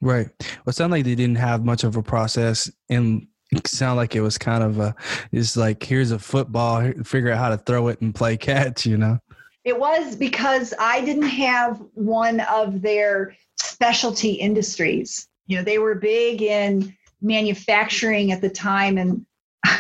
Right. 0.01 0.29
Well, 0.39 0.71
it 0.71 0.75
sounded 0.75 0.95
like 0.95 1.05
they 1.05 1.15
didn't 1.15 1.35
have 1.35 1.63
much 1.63 1.83
of 1.83 1.95
a 1.95 2.01
process 2.01 2.71
and 2.89 3.27
it 3.51 3.67
sounded 3.67 3.97
like 3.97 4.15
it 4.15 4.21
was 4.21 4.37
kind 4.37 4.63
of 4.63 4.79
a 4.79 4.95
it's 5.31 5.55
like 5.55 5.83
here's 5.83 6.11
a 6.11 6.17
football, 6.17 6.91
figure 7.03 7.31
out 7.31 7.37
how 7.37 7.49
to 7.49 7.57
throw 7.57 7.89
it 7.89 8.01
and 8.01 8.15
play 8.15 8.37
catch, 8.37 8.85
you 8.85 8.97
know? 8.97 9.19
It 9.63 9.79
was 9.79 10.15
because 10.15 10.73
I 10.79 11.01
didn't 11.01 11.29
have 11.29 11.83
one 11.93 12.39
of 12.39 12.81
their 12.81 13.35
specialty 13.81 14.33
industries. 14.33 15.27
You 15.47 15.57
know, 15.57 15.63
they 15.63 15.79
were 15.79 15.95
big 15.95 16.43
in 16.43 16.95
manufacturing 17.19 18.31
at 18.31 18.39
the 18.39 18.49
time. 18.49 18.99
And 18.99 19.25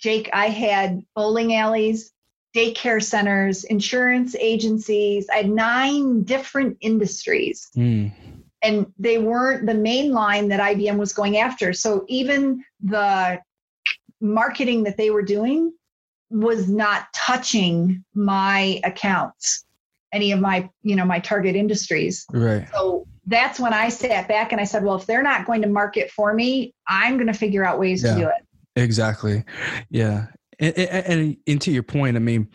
Jake, 0.00 0.28
I 0.32 0.46
had 0.46 1.04
bowling 1.14 1.54
alleys, 1.54 2.12
daycare 2.56 3.00
centers, 3.00 3.62
insurance 3.62 4.34
agencies. 4.34 5.28
I 5.32 5.36
had 5.36 5.50
nine 5.50 6.24
different 6.24 6.78
industries. 6.80 7.68
Mm. 7.76 8.12
and 8.62 8.86
they 8.98 9.18
weren't 9.18 9.64
the 9.64 9.74
main 9.74 10.12
line 10.12 10.48
that 10.48 10.60
IBM 10.60 10.98
was 10.98 11.12
going 11.12 11.38
after. 11.38 11.72
So 11.72 12.04
even 12.08 12.64
the 12.82 13.40
marketing 14.20 14.82
that 14.82 14.96
they 14.96 15.10
were 15.10 15.22
doing 15.22 15.72
was 16.30 16.68
not 16.68 17.06
touching 17.14 18.04
my 18.12 18.80
accounts, 18.82 19.64
any 20.12 20.32
of 20.32 20.40
my, 20.40 20.68
you 20.82 20.96
know, 20.96 21.04
my 21.04 21.20
target 21.20 21.54
industries. 21.54 22.26
Right. 22.32 22.68
So 22.74 23.06
that's 23.30 23.60
when 23.60 23.72
I 23.72 23.88
sat 23.88 24.26
back 24.26 24.50
and 24.52 24.60
I 24.60 24.64
said, 24.64 24.84
well, 24.84 24.96
if 24.96 25.06
they're 25.06 25.22
not 25.22 25.46
going 25.46 25.62
to 25.62 25.68
market 25.68 26.10
for 26.10 26.34
me, 26.34 26.74
I'm 26.86 27.14
going 27.14 27.28
to 27.28 27.32
figure 27.32 27.64
out 27.64 27.78
ways 27.78 28.02
Yeah. 28.02 28.14
to 28.14 28.20
do 28.20 28.26
it. 28.28 28.44
Exactly. 28.76 29.44
Yeah. 29.88 30.26
And, 30.60 30.76
and, 30.78 31.06
and- 31.06 31.36
and 31.46 31.60
to 31.62 31.70
your 31.72 31.82
point, 31.82 32.16
I 32.16 32.20
mean, 32.20 32.48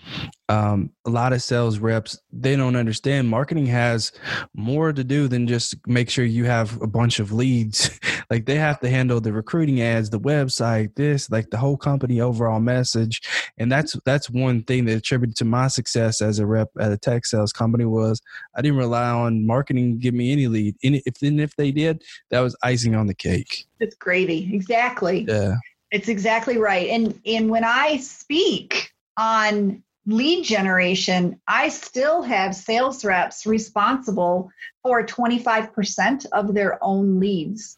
um, 0.48 0.92
a 1.06 1.10
lot 1.10 1.34
of 1.34 1.42
sales 1.42 1.80
reps 1.80 2.20
they 2.32 2.56
don't 2.56 2.76
understand 2.76 3.28
marketing 3.30 3.66
has 3.66 4.12
more 4.54 4.94
to 4.94 5.04
do 5.04 5.28
than 5.28 5.48
just 5.48 5.76
make 5.88 6.10
sure 6.10 6.24
you 6.24 6.46
have 6.46 6.80
a 6.82 6.88
bunch 6.88 7.20
of 7.20 7.32
leads. 7.32 8.00
like 8.30 8.46
they 8.46 8.56
have 8.56 8.80
to 8.82 8.90
handle 8.90 9.20
the 9.20 9.34
recruiting 9.34 9.82
ads, 9.82 10.12
the 10.12 10.20
website, 10.20 10.94
this, 10.96 11.32
like 11.32 11.50
the 11.50 11.58
whole 11.58 11.78
company 11.78 12.22
overall 12.22 12.60
message. 12.60 13.22
And 13.58 13.72
that's 13.72 13.96
that's 14.06 14.30
one 14.30 14.64
thing 14.64 14.86
that 14.86 14.98
attributed 14.98 15.36
to 15.38 15.46
my 15.46 15.68
success 15.68 16.22
as 16.22 16.38
a 16.40 16.46
rep 16.46 16.70
at 16.80 16.92
a 16.92 16.98
tech 16.98 17.26
sales 17.26 17.52
company 17.52 17.86
was 17.86 18.22
I 18.56 18.62
didn't 18.62 18.78
rely 18.78 19.10
on 19.10 19.46
marketing 19.48 19.94
to 19.94 19.98
give 19.98 20.14
me 20.14 20.32
any 20.32 20.48
lead. 20.48 20.76
Any 20.84 21.02
if 21.08 21.16
then 21.20 21.40
if 21.40 21.56
they 21.56 21.72
did, 21.72 22.04
that 22.30 22.42
was 22.42 22.56
icing 22.62 22.94
on 22.96 23.08
the 23.08 23.16
cake. 23.16 23.66
It's 23.80 23.96
gravy. 23.96 24.54
Exactly. 24.54 25.26
Yeah. 25.28 25.56
It's 25.96 26.10
exactly 26.10 26.58
right. 26.58 26.90
And 26.90 27.18
and 27.26 27.50
when 27.50 27.64
I 27.64 27.96
speak 27.98 28.92
on 29.16 29.82
lead 30.06 30.44
generation, 30.44 31.40
I 31.48 31.70
still 31.70 32.22
have 32.22 32.54
sales 32.54 33.06
reps 33.06 33.46
responsible 33.46 34.52
for 34.84 35.06
25% 35.06 36.26
of 36.34 36.54
their 36.54 36.84
own 36.84 37.22
leads. 37.22 37.78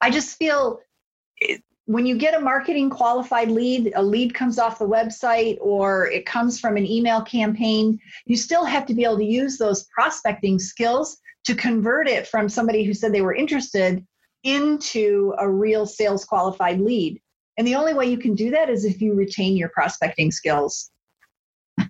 I 0.00 0.10
just 0.10 0.36
feel 0.38 0.80
when 1.84 2.04
you 2.04 2.18
get 2.18 2.34
a 2.34 2.40
marketing 2.40 2.90
qualified 2.90 3.48
lead, 3.48 3.92
a 3.94 4.02
lead 4.02 4.34
comes 4.34 4.58
off 4.58 4.80
the 4.80 4.88
website 4.88 5.56
or 5.60 6.08
it 6.08 6.26
comes 6.26 6.58
from 6.58 6.76
an 6.76 6.84
email 6.84 7.22
campaign, 7.22 7.96
you 8.26 8.36
still 8.36 8.64
have 8.64 8.86
to 8.86 8.94
be 8.94 9.04
able 9.04 9.18
to 9.18 9.24
use 9.24 9.56
those 9.56 9.84
prospecting 9.84 10.58
skills 10.58 11.16
to 11.44 11.54
convert 11.54 12.08
it 12.08 12.26
from 12.26 12.48
somebody 12.48 12.82
who 12.82 12.92
said 12.92 13.12
they 13.12 13.22
were 13.22 13.36
interested 13.36 14.04
into 14.42 15.32
a 15.38 15.48
real 15.48 15.86
sales 15.86 16.24
qualified 16.24 16.80
lead. 16.80 17.22
And 17.58 17.66
the 17.66 17.74
only 17.74 17.94
way 17.94 18.06
you 18.06 18.18
can 18.18 18.34
do 18.34 18.50
that 18.50 18.70
is 18.70 18.84
if 18.84 19.00
you 19.00 19.14
retain 19.14 19.56
your 19.56 19.68
prospecting 19.68 20.30
skills. 20.30 20.90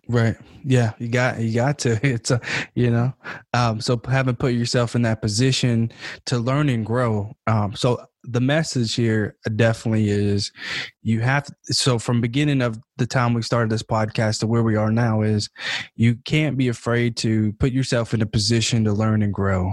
Right. 0.08 0.36
Yeah. 0.64 0.92
You 0.98 1.08
got 1.08 1.40
you 1.40 1.54
got 1.54 1.78
to. 1.80 1.98
It's 2.06 2.30
a 2.30 2.40
you 2.74 2.90
know. 2.90 3.12
Um, 3.52 3.80
so 3.80 4.00
having 4.08 4.36
put 4.36 4.54
yourself 4.54 4.94
in 4.94 5.02
that 5.02 5.22
position 5.22 5.92
to 6.26 6.38
learn 6.38 6.68
and 6.68 6.84
grow. 6.84 7.34
Um, 7.46 7.74
so 7.74 8.04
the 8.24 8.40
message 8.40 8.94
here 8.94 9.36
definitely 9.56 10.08
is 10.08 10.52
you 11.02 11.20
have 11.20 11.44
to, 11.44 11.54
so 11.64 11.98
from 11.98 12.20
beginning 12.20 12.62
of 12.62 12.78
the 12.96 13.06
time 13.06 13.34
we 13.34 13.42
started 13.42 13.70
this 13.70 13.82
podcast 13.82 14.40
to 14.40 14.46
where 14.46 14.62
we 14.62 14.76
are 14.76 14.92
now 14.92 15.22
is 15.22 15.50
you 15.96 16.16
can't 16.24 16.56
be 16.56 16.68
afraid 16.68 17.16
to 17.16 17.52
put 17.54 17.72
yourself 17.72 18.14
in 18.14 18.22
a 18.22 18.26
position 18.26 18.84
to 18.84 18.92
learn 18.92 19.22
and 19.22 19.34
grow. 19.34 19.72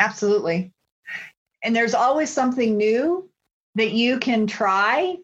Absolutely. 0.00 0.72
And 1.62 1.74
there's 1.74 1.94
always 1.94 2.30
something 2.30 2.76
new 2.76 3.28
that 3.78 3.92
you 3.92 4.18
can 4.18 4.46
try. 4.46 5.16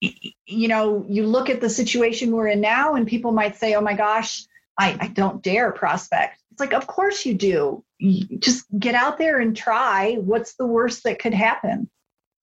You 0.00 0.68
know, 0.68 1.06
you 1.08 1.26
look 1.26 1.48
at 1.48 1.60
the 1.60 1.70
situation 1.70 2.32
we're 2.32 2.48
in 2.48 2.60
now, 2.60 2.94
and 2.94 3.06
people 3.06 3.32
might 3.32 3.56
say, 3.56 3.74
oh 3.74 3.80
my 3.80 3.94
gosh, 3.94 4.44
I, 4.78 4.96
I 5.00 5.06
don't 5.08 5.42
dare 5.42 5.70
prospect. 5.70 6.40
It's 6.50 6.60
like, 6.60 6.74
of 6.74 6.86
course 6.86 7.24
you 7.24 7.34
do. 7.34 7.84
You 7.98 8.38
just 8.38 8.66
get 8.78 8.94
out 8.94 9.16
there 9.16 9.38
and 9.38 9.56
try. 9.56 10.14
What's 10.14 10.54
the 10.54 10.66
worst 10.66 11.04
that 11.04 11.18
could 11.20 11.34
happen? 11.34 11.88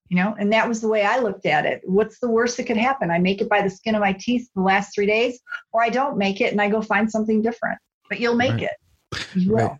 You 0.07 0.17
know, 0.17 0.35
and 0.39 0.53
that 0.53 0.67
was 0.67 0.81
the 0.81 0.87
way 0.87 1.03
I 1.03 1.19
looked 1.19 1.45
at 1.45 1.65
it. 1.65 1.81
What's 1.83 2.19
the 2.19 2.29
worst 2.29 2.57
that 2.57 2.63
could 2.63 2.77
happen? 2.77 3.11
I 3.11 3.19
make 3.19 3.41
it 3.41 3.49
by 3.49 3.61
the 3.61 3.69
skin 3.69 3.93
of 3.93 4.01
my 4.01 4.13
teeth 4.13 4.49
the 4.55 4.61
last 4.61 4.95
three 4.95 5.05
days, 5.05 5.39
or 5.71 5.83
I 5.83 5.89
don't 5.89 6.17
make 6.17 6.41
it 6.41 6.51
and 6.51 6.61
I 6.61 6.69
go 6.69 6.81
find 6.81 7.11
something 7.11 7.41
different. 7.41 7.77
But 8.09 8.19
you'll 8.19 8.35
make 8.35 8.53
Right. 8.53 8.63
it. 8.63 9.27
You 9.35 9.51
will. 9.51 9.67
Right. 9.67 9.79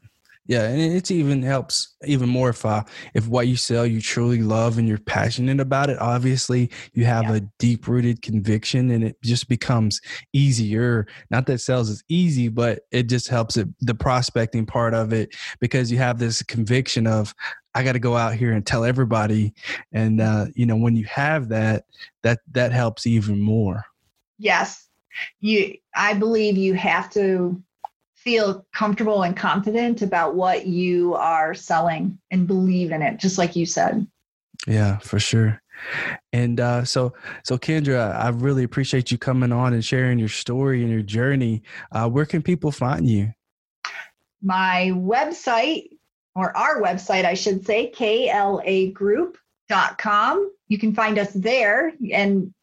Yeah, 0.50 0.64
and 0.64 0.82
it's 0.82 1.12
even 1.12 1.44
helps 1.44 1.96
even 2.06 2.28
more 2.28 2.50
if 2.50 2.66
uh, 2.66 2.84
if 3.14 3.28
what 3.28 3.48
you 3.48 3.56
sell 3.56 3.86
you 3.86 4.02
truly 4.02 4.42
love 4.42 4.80
and 4.80 4.88
you're 4.88 4.98
passionate 4.98 5.60
about 5.60 5.92
it. 5.92 6.00
Obviously, 6.02 6.72
you 6.94 7.06
have 7.06 7.30
Yeah. 7.30 7.36
a 7.36 7.42
deep 7.60 7.88
rooted 7.88 8.24
conviction, 8.24 8.90
and 8.90 9.04
it 9.04 9.16
just 9.24 9.48
becomes 9.48 10.02
easier. 10.34 11.06
Not 11.30 11.46
that 11.46 11.60
sales 11.60 11.88
is 11.92 12.04
easy, 12.10 12.48
but 12.48 12.80
it 12.92 13.04
just 13.04 13.28
helps 13.28 13.58
it 13.58 13.68
the 13.82 13.94
prospecting 13.94 14.66
part 14.66 14.96
of 14.96 15.14
it 15.14 15.36
because 15.60 15.92
you 15.92 16.00
have 16.00 16.18
this 16.18 16.42
conviction 16.42 17.06
of 17.06 17.36
I 17.76 17.84
got 17.84 17.92
to 17.94 18.00
go 18.00 18.18
out 18.18 18.34
here 18.34 18.52
and 18.54 18.66
tell 18.66 18.84
everybody, 18.84 19.54
and 19.94 20.20
uh, 20.20 20.48
you 20.56 20.66
know 20.66 20.76
when 20.78 20.96
you 20.96 21.06
have 21.06 21.50
that, 21.50 21.86
that 22.24 22.40
that 22.54 22.72
helps 22.72 23.06
even 23.06 23.40
more. 23.40 23.86
yes 24.40 24.88
you 25.42 25.76
i 25.96 26.14
believe 26.14 26.58
you 26.58 26.74
have 26.74 27.10
to 27.12 27.62
feel 28.24 28.66
comfortable 28.74 29.24
and 29.24 29.36
confident 29.36 30.02
about 30.02 30.36
what 30.36 30.66
you 30.66 31.16
are 31.16 31.54
selling 31.54 32.18
and 32.32 32.48
believe 32.48 32.92
in 32.92 33.02
it 33.02 33.18
just 33.20 33.38
like 33.38 33.56
you 33.56 33.66
said 33.66 34.06
Yeah, 34.68 34.98
for 35.00 35.20
sure. 35.20 35.62
And 36.34 36.60
uh, 36.60 36.84
so, 36.84 37.14
so 37.46 37.58
Kendra, 37.58 38.14
I 38.14 38.28
really 38.30 38.66
appreciate 38.66 39.12
you 39.12 39.18
coming 39.18 39.54
on 39.54 39.74
and 39.74 39.86
sharing 39.86 40.20
your 40.20 40.28
story 40.28 40.82
and 40.82 40.92
your 40.92 41.02
journey. 41.02 41.64
Uh, 41.94 42.10
where 42.10 42.26
can 42.26 42.42
people 42.42 42.70
find 42.70 43.08
you? 43.08 43.32
my 44.42 44.92
website 44.94 45.90
or 46.36 46.56
our 46.56 46.82
website 46.82 47.26
i 47.26 47.34
should 47.34 47.66
say 47.66 47.92
klagroup.com 47.92 49.34
you 50.68 50.78
can 50.78 50.94
find 50.94 51.18
us 51.20 51.34
there 51.34 51.92
and 52.14 52.54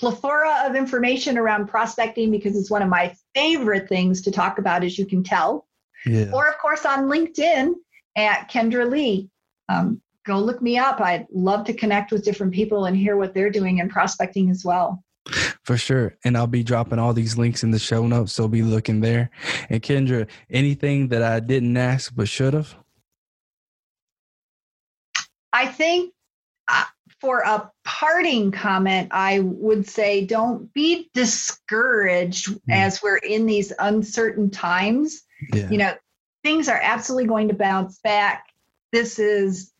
plethora 0.00 0.64
of 0.66 0.74
information 0.74 1.36
around 1.36 1.66
prospecting 1.66 2.30
because 2.30 2.56
it's 2.56 2.70
one 2.70 2.80
of 2.80 2.88
my 2.88 3.14
favorite 3.34 3.86
things 3.86 4.22
to 4.22 4.30
talk 4.30 4.58
about 4.58 4.82
as 4.82 4.98
you 4.98 5.04
can 5.04 5.22
tell 5.22 5.68
Yeah, 6.06 6.30
or 6.32 6.48
of 6.48 6.56
course 6.58 6.86
on 6.86 7.00
LinkedIn 7.00 7.74
at 8.16 8.50
Kendra 8.50 8.90
Lee. 8.90 9.28
Um, 9.68 10.00
go 10.24 10.38
look 10.38 10.62
me 10.62 10.78
up. 10.78 11.02
I'd 11.02 11.26
love 11.30 11.66
to 11.66 11.74
connect 11.74 12.12
with 12.12 12.24
different 12.24 12.54
people 12.54 12.86
and 12.86 12.96
hear 12.96 13.18
what 13.18 13.34
they're 13.34 13.50
doing 13.50 13.78
in 13.78 13.90
prospecting 13.90 14.48
as 14.48 14.64
well. 14.64 15.04
for 15.64 15.76
sure. 15.76 16.16
And 16.24 16.34
I'll 16.34 16.46
be 16.46 16.64
dropping 16.64 16.98
all 16.98 17.12
these 17.12 17.36
links 17.36 17.62
in 17.62 17.70
the 17.70 17.78
show 17.78 18.06
notes, 18.06 18.32
so 18.32 18.48
be 18.48 18.62
looking 18.62 19.02
there. 19.02 19.30
And 19.68 19.82
Kendra, 19.82 20.26
anything 20.48 21.08
that 21.08 21.22
I 21.22 21.40
didn't 21.40 21.76
ask 21.76 22.10
but 22.16 22.26
should 22.26 22.54
have? 22.54 22.74
I 25.52 25.66
think 25.66 26.14
for 27.20 27.40
a 27.40 27.70
parting 27.84 28.50
comment, 28.50 29.08
I 29.10 29.40
would 29.40 29.88
say 29.88 30.24
don't 30.24 30.72
be 30.72 31.10
discouraged 31.14 32.48
hmm. 32.48 32.70
as 32.70 33.02
we're 33.02 33.18
in 33.18 33.46
these 33.46 33.72
uncertain 33.78 34.50
times. 34.50 35.22
Yeah, 35.52 35.70
you 35.70 35.78
know 35.78 35.94
things 36.42 36.68
are 36.68 36.80
absolutely 36.82 37.28
going 37.28 37.48
to 37.48 37.54
bounce 37.54 37.98
back 37.98 38.46
this 38.92 39.18
is 39.18 39.72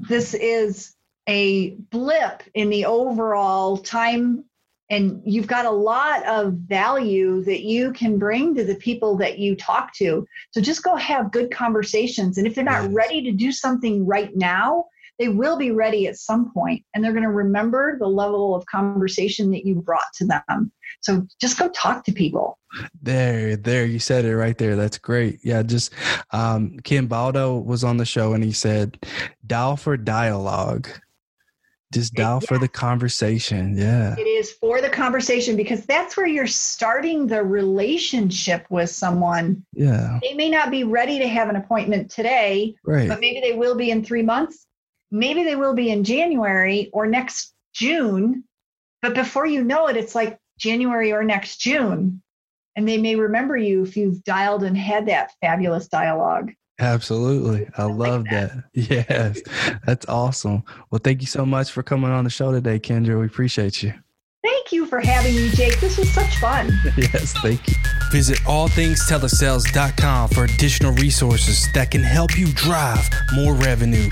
this 0.00 0.34
is 0.34 0.94
a 1.28 1.70
blip 1.90 2.42
in 2.54 2.70
the 2.70 2.84
overall 2.84 3.76
time 3.76 4.44
and 4.90 5.22
you've 5.24 5.46
got 5.46 5.64
a 5.64 5.70
lot 5.70 6.26
of 6.26 6.52
value 6.52 7.42
that 7.44 7.62
you 7.62 7.92
can 7.92 8.18
bring 8.18 8.54
to 8.54 8.64
the 8.64 8.74
people 8.74 9.16
that 9.16 9.38
you 9.38 9.54
talk 9.54 9.92
to 9.94 10.26
so 10.50 10.60
just 10.60 10.82
go 10.82 10.96
have 10.96 11.32
good 11.32 11.50
conversations 11.50 12.38
and 12.38 12.46
if 12.46 12.54
they're 12.54 12.64
not 12.64 12.84
Yes. 12.84 12.92
ready 12.92 13.22
to 13.22 13.32
do 13.32 13.52
something 13.52 14.04
right 14.04 14.34
now 14.34 14.86
they 15.22 15.28
will 15.28 15.56
be 15.56 15.70
ready 15.70 16.08
at 16.08 16.16
some 16.16 16.52
point 16.52 16.84
and 16.92 17.04
they're 17.04 17.12
going 17.12 17.22
to 17.22 17.30
remember 17.30 17.96
the 18.00 18.06
level 18.08 18.56
of 18.56 18.66
conversation 18.66 19.52
that 19.52 19.64
you 19.64 19.76
brought 19.76 20.12
to 20.16 20.26
them 20.26 20.72
so 21.00 21.24
just 21.40 21.58
go 21.60 21.68
talk 21.68 22.04
to 22.04 22.12
people 22.12 22.58
There, 23.02 23.54
there, 23.56 23.86
you 23.86 23.98
said 23.98 24.24
it 24.24 24.34
right 24.36 24.56
there. 24.56 24.76
That's 24.76 24.96
great. 24.98 25.40
Yeah, 25.44 25.62
just 25.62 25.92
um, 26.30 26.78
Ken 26.80 27.06
Baldo 27.06 27.58
was 27.58 27.84
on 27.84 27.98
the 27.98 28.06
show 28.06 28.32
and 28.32 28.42
he 28.42 28.52
said, 28.52 28.98
dial 29.46 29.76
for 29.76 29.96
dialogue. 29.98 30.88
Just 31.92 32.14
dial 32.14 32.40
for 32.40 32.56
the 32.56 32.68
conversation. 32.68 33.76
Yeah. 33.76 34.14
It 34.16 34.22
is 34.22 34.52
for 34.52 34.80
the 34.80 34.88
conversation 34.88 35.54
because 35.56 35.84
that's 35.84 36.16
where 36.16 36.26
you're 36.26 36.46
starting 36.46 37.26
the 37.26 37.42
relationship 37.44 38.64
with 38.70 38.88
someone. 38.88 39.62
Yeah. 39.74 40.18
They 40.22 40.32
may 40.32 40.48
not 40.48 40.70
be 40.70 40.84
ready 40.84 41.18
to 41.18 41.28
have 41.28 41.50
an 41.50 41.56
appointment 41.56 42.10
today, 42.10 42.74
Right. 42.84 43.08
but 43.08 43.20
maybe 43.20 43.40
they 43.40 43.52
will 43.52 43.74
be 43.76 43.90
in 43.90 44.02
three 44.02 44.22
months. 44.22 44.66
Maybe 45.12 45.44
they 45.44 45.56
will 45.56 45.74
be 45.74 45.90
in 45.90 46.02
January 46.04 46.90
or 46.92 47.06
next 47.06 47.54
June. 47.74 48.44
But 49.00 49.14
before 49.14 49.46
you 49.46 49.62
know 49.62 49.88
it, 49.88 49.96
it's 49.96 50.14
like 50.14 50.38
January 50.58 51.12
or 51.12 51.22
next 51.22 51.58
June. 51.58 52.22
And 52.74 52.88
they 52.88 52.98
may 52.98 53.14
remember 53.14 53.56
you 53.56 53.82
if 53.82 53.96
you've 53.96 54.24
dialed 54.24 54.64
and 54.64 54.76
had 54.76 55.06
that 55.06 55.32
fabulous 55.40 55.88
dialogue. 55.88 56.52
Absolutely. 56.80 57.68
I 57.76 57.84
love 57.84 58.24
that. 58.30 58.64
Yes. 58.72 59.40
That's 59.86 60.08
awesome. 60.08 60.64
Well, 60.90 61.00
thank 61.04 61.20
you 61.20 61.26
so 61.26 61.44
much 61.44 61.70
for 61.70 61.82
coming 61.82 62.10
on 62.10 62.24
the 62.24 62.30
show 62.30 62.50
today, 62.50 62.80
Kendra. 62.80 63.20
We 63.20 63.26
appreciate 63.26 63.82
you. 63.82 63.92
Thank 64.42 64.62
thank 64.62 64.72
you 64.72 64.86
for 64.86 65.00
having 65.00 65.34
me, 65.34 65.50
Jake. 65.50 65.78
This 65.80 65.98
was 65.98 66.10
such 66.12 66.36
fun. 66.38 66.70
yes, 66.96 67.32
thank 67.34 67.66
you. 67.68 67.74
Visit 68.10 68.38
allthingstelesales.com 68.40 70.28
for 70.30 70.44
additional 70.44 70.92
resources 70.94 71.68
that 71.74 71.90
can 71.90 72.02
help 72.02 72.38
you 72.38 72.46
drive 72.52 73.08
more 73.34 73.54
revenue. 73.54 74.08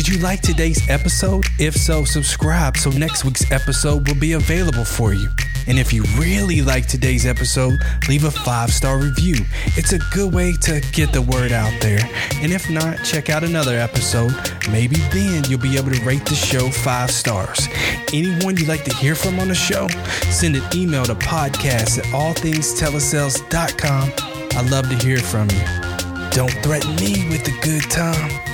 Did 0.00 0.08
you 0.08 0.18
like 0.20 0.40
today's 0.40 0.88
episode? 0.88 1.44
If 1.58 1.76
so, 1.76 2.04
subscribe 2.04 2.78
so 2.78 2.88
next 2.88 3.22
week's 3.22 3.52
episode 3.52 4.08
will 4.08 4.18
be 4.18 4.32
available 4.32 4.86
for 4.86 5.12
you. 5.12 5.28
And 5.66 5.78
if 5.78 5.92
you 5.92 6.04
really 6.16 6.62
like 6.62 6.86
today's 6.86 7.26
episode, 7.26 7.78
leave 8.08 8.24
a 8.24 8.30
five 8.30 8.72
star 8.72 8.96
review. 8.96 9.44
It's 9.76 9.92
a 9.92 9.98
good 10.10 10.32
way 10.32 10.54
to 10.62 10.80
get 10.92 11.12
the 11.12 11.20
word 11.20 11.52
out 11.52 11.78
there. 11.82 12.00
And 12.36 12.50
if 12.50 12.70
not, 12.70 13.04
check 13.04 13.28
out 13.28 13.44
another 13.44 13.76
episode. 13.76 14.32
Maybe 14.70 14.96
then 15.12 15.44
you'll 15.50 15.60
be 15.60 15.76
able 15.76 15.90
to 15.90 16.02
rate 16.02 16.24
the 16.24 16.34
show 16.34 16.70
five 16.70 17.10
stars. 17.10 17.68
Anyone 18.10 18.56
you'd 18.56 18.68
like 18.68 18.84
to 18.84 18.94
hear 18.94 19.14
from 19.14 19.38
on 19.38 19.48
the 19.48 19.54
show, 19.54 19.86
send 20.30 20.56
an 20.56 20.62
email 20.74 21.04
to 21.04 21.14
podcast 21.14 21.98
at 21.98 22.06
allthingstelesales.com. 22.06 24.12
I'd 24.56 24.70
love 24.70 24.88
to 24.88 24.96
hear 25.06 25.18
from 25.18 25.50
you. 25.50 25.60
Don't 26.30 26.54
threaten 26.64 26.96
me 26.96 27.28
with 27.28 27.46
a 27.46 27.60
good 27.60 27.82
time. 27.90 28.49